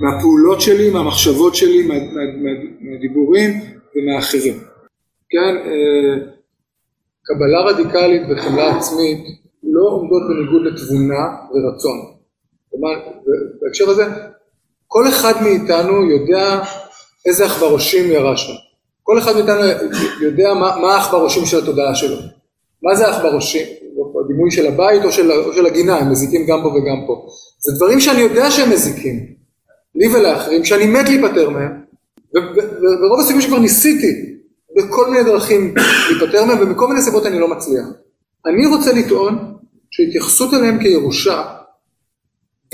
[0.00, 3.50] מהפעולות שלי, מהמחשבות שלי, מה, מה, מה, מהדיבורים
[3.96, 4.54] ומאחרים.
[5.30, 6.14] כן, אה,
[7.24, 9.18] קבלה רדיקלית וחמלה עצמית
[9.62, 11.98] לא עומדות בניגוד לתבונה ורצון.
[13.60, 14.04] בהקשר הזה,
[14.86, 16.62] כל אחד מאיתנו יודע
[17.26, 18.54] איזה עכברושים ירשנו.
[19.06, 19.60] כל אחד מאיתנו
[20.20, 22.16] יודע מה, מה העכברושים של התודעה שלו.
[22.82, 23.66] מה זה העכברושים?
[24.24, 27.26] הדימוי של הבית או של, או של הגינה, הם מזיקים גם פה וגם פה.
[27.58, 29.26] זה דברים שאני יודע שהם מזיקים,
[29.94, 31.72] לי ולאחרים, שאני מת להיפטר מהם,
[33.02, 34.36] ורוב הסיכויים שכבר ניסיתי
[34.76, 35.74] בכל מיני דרכים
[36.10, 37.86] להיפטר מהם, ומכל מיני סיבות אני לא מצליח.
[38.46, 39.54] אני רוצה לטעון
[39.90, 41.42] שהתייחסות אליהם כירושה,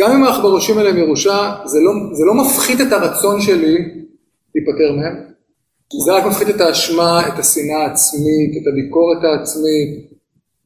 [0.00, 3.74] גם אם העכברושים האלה הם ירושה, זה לא, זה לא מפחית את הרצון שלי
[4.54, 5.29] להיפטר מהם,
[6.04, 10.10] זה רק מפחית את האשמה, את השנאה העצמית, את הביקורת העצמית,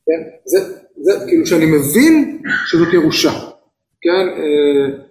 [0.07, 0.23] כן?
[0.45, 0.59] זה,
[1.01, 3.33] זה כאילו שאני מבין שזאת ירושה,
[4.03, 4.29] כן?
[4.37, 5.05] אה,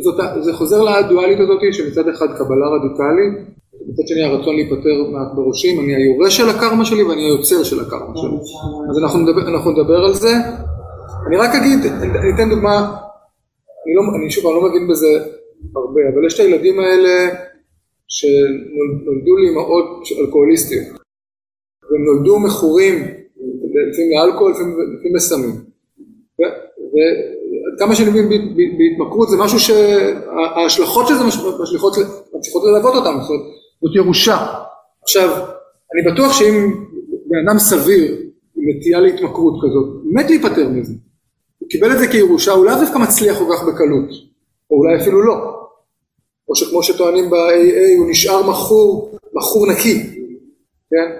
[0.00, 3.52] זאת, זה חוזר לדואלית הזאת שמצד אחד קבלה רדיקלית,
[3.88, 8.36] מצד שני הרצון להיפטר מהברושים, אני היורש של הקרמה שלי ואני היוצר של הקרמה שלי.
[8.90, 10.32] אז אנחנו נדבר, אנחנו נדבר על זה.
[11.26, 12.78] אני רק אגיד, אני אתן דוגמה,
[13.86, 15.08] אני, לא, אני שוב, אני לא מבין בזה
[15.76, 17.28] הרבה, אבל יש את הילדים האלה
[18.12, 20.86] שנולדו לאמהות אלכוהוליסטיות,
[21.90, 22.94] והם נולדו מכורים,
[23.90, 25.50] לפעמים לאלכוהול, לפעמים לסמים.
[26.38, 28.28] ועד כמה שאני מבין
[28.78, 33.46] בהתמכרות זה משהו שההשלכות של זה ממשיכות ללוות אותם, זאת אומרת,
[33.82, 34.46] זאת ירושה.
[35.02, 35.28] עכשיו,
[35.94, 36.72] אני בטוח שאם
[37.26, 38.16] בן אדם סביר,
[38.56, 40.92] נטייה להתמכרות כזאת, מת להיפטר מזה.
[41.58, 44.10] הוא קיבל את זה כירושה, הוא לאו דווקא מצליח כל כך בקלות,
[44.70, 45.61] או אולי אפילו לא.
[46.52, 50.02] או שכמו שטוענים ב-AA הוא נשאר מכור, מכור נקי,
[50.90, 51.16] כן?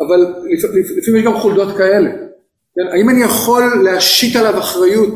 [0.00, 0.34] אבל
[0.96, 2.10] לפעמים יש גם חולדות כאלה,
[2.74, 2.86] כן?
[2.92, 5.14] האם אני יכול להשית עליו אחריות,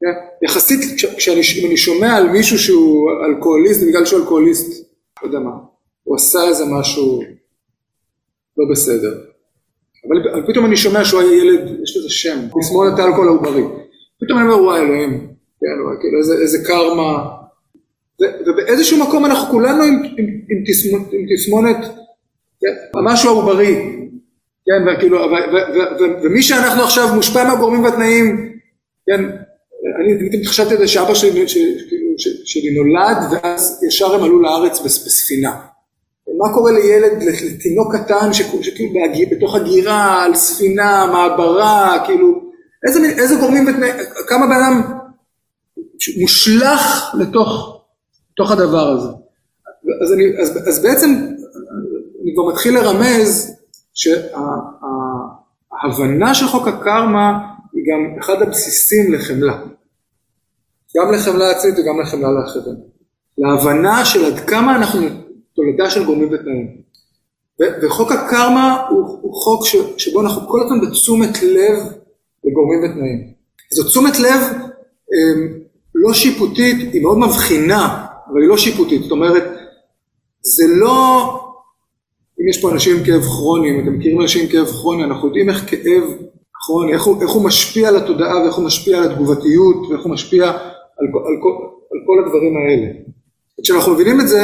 [0.00, 0.44] כן?
[0.44, 0.80] יחסית
[1.16, 4.86] כשאני שומע על מישהו שהוא אלכוהוליסט, בגלל שהוא אלכוהוליסט,
[5.22, 5.50] לא יודע מה,
[6.04, 7.22] הוא עשה איזה משהו
[8.56, 9.20] לא בסדר,
[10.08, 13.62] אבל פתאום אני שומע שהוא היה ילד, יש לזה שם, תסמונת האלכוהול העוברי,
[14.20, 15.10] פתאום אני אומר וואי אלוהים,
[15.60, 17.39] כן, כאילו איזה, איזה קרמה
[18.46, 21.76] ובאיזשהו מקום אנחנו כולנו עם, עם, עם, תסמונת, עם תסמונת,
[22.60, 23.74] כן, משהו העוברי,
[24.66, 28.52] כן, וכאילו, ו, ו, ו, ו, ומי שאנחנו עכשיו מושפע מהגורמים והתנאים,
[29.06, 29.24] כן,
[30.00, 32.14] אני חשבתי על זה שאבא שלי, שכאילו,
[32.44, 35.56] שלי נולד ואז ישר הם עלו לארץ בספינה.
[36.38, 38.92] מה קורה לילד, לתינוק קטן שכאילו
[39.30, 42.50] בתוך הגירה, על ספינה, מעברה, כאילו,
[42.86, 43.94] איזה, איזה גורמים ותנאים,
[44.28, 44.82] כמה בן אדם
[46.20, 47.79] מושלך לתוך
[48.40, 49.08] בתוך הדבר הזה.
[50.02, 51.10] אז, אני, אז, אז בעצם
[52.22, 53.56] אני כבר מתחיל לרמז
[53.94, 55.14] שההבנה
[56.34, 57.38] של חוק הקרמה
[57.72, 59.58] היא גם אחד הבסיסים לחמלה.
[60.96, 62.76] גם לחמלה עצמית וגם לחמלה לאחרים.
[63.38, 65.00] להבנה של עד כמה אנחנו
[65.54, 66.80] תולדה של גורמים ותנאים.
[67.82, 71.78] וחוק הקרמה הוא, הוא חוק ש, שבו אנחנו כל הזמן בתשומת לב
[72.44, 73.32] לגורמים ותנאים.
[73.70, 74.40] זו תשומת לב
[75.14, 75.60] אמ,
[75.94, 79.02] לא שיפוטית, היא מאוד מבחינה, אבל היא לא שיפוטית.
[79.02, 79.44] זאת אומרת,
[80.42, 81.24] זה לא,
[82.40, 85.28] אם יש פה אנשים עם כאב כרוני, אם אתם מכירים אנשים עם כאב כרוני, אנחנו
[85.28, 86.02] יודעים איך כאב
[86.54, 90.44] כרוני, איך איך הוא משפיע על התודעה ואיך הוא משפיע על התגובתיות ואיך הוא משפיע
[90.44, 91.52] על, על, כל,
[91.92, 92.86] על כל הדברים האלה.
[93.62, 94.42] כשאנחנו מבינים את זה,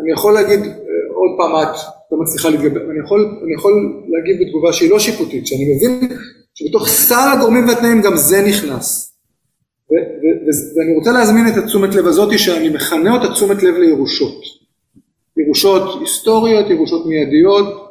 [0.00, 0.70] אני יכול להגיד, אה,
[1.14, 1.76] עוד פעם את
[2.12, 3.00] לא מצליחה להתגבר, אני
[3.44, 6.08] אני יכול להגיד בתגובה שהיא לא שיפוטית, שאני מבין
[6.54, 9.15] שבתוך סל הגורמים והתנאים גם זה נכנס.
[9.90, 14.40] ואני רוצה להזמין את התשומת לב הזאת שאני מכנה אותה תשומת לב לירושות.
[15.36, 17.85] ירושות היסטוריות, ירושות מיידיות,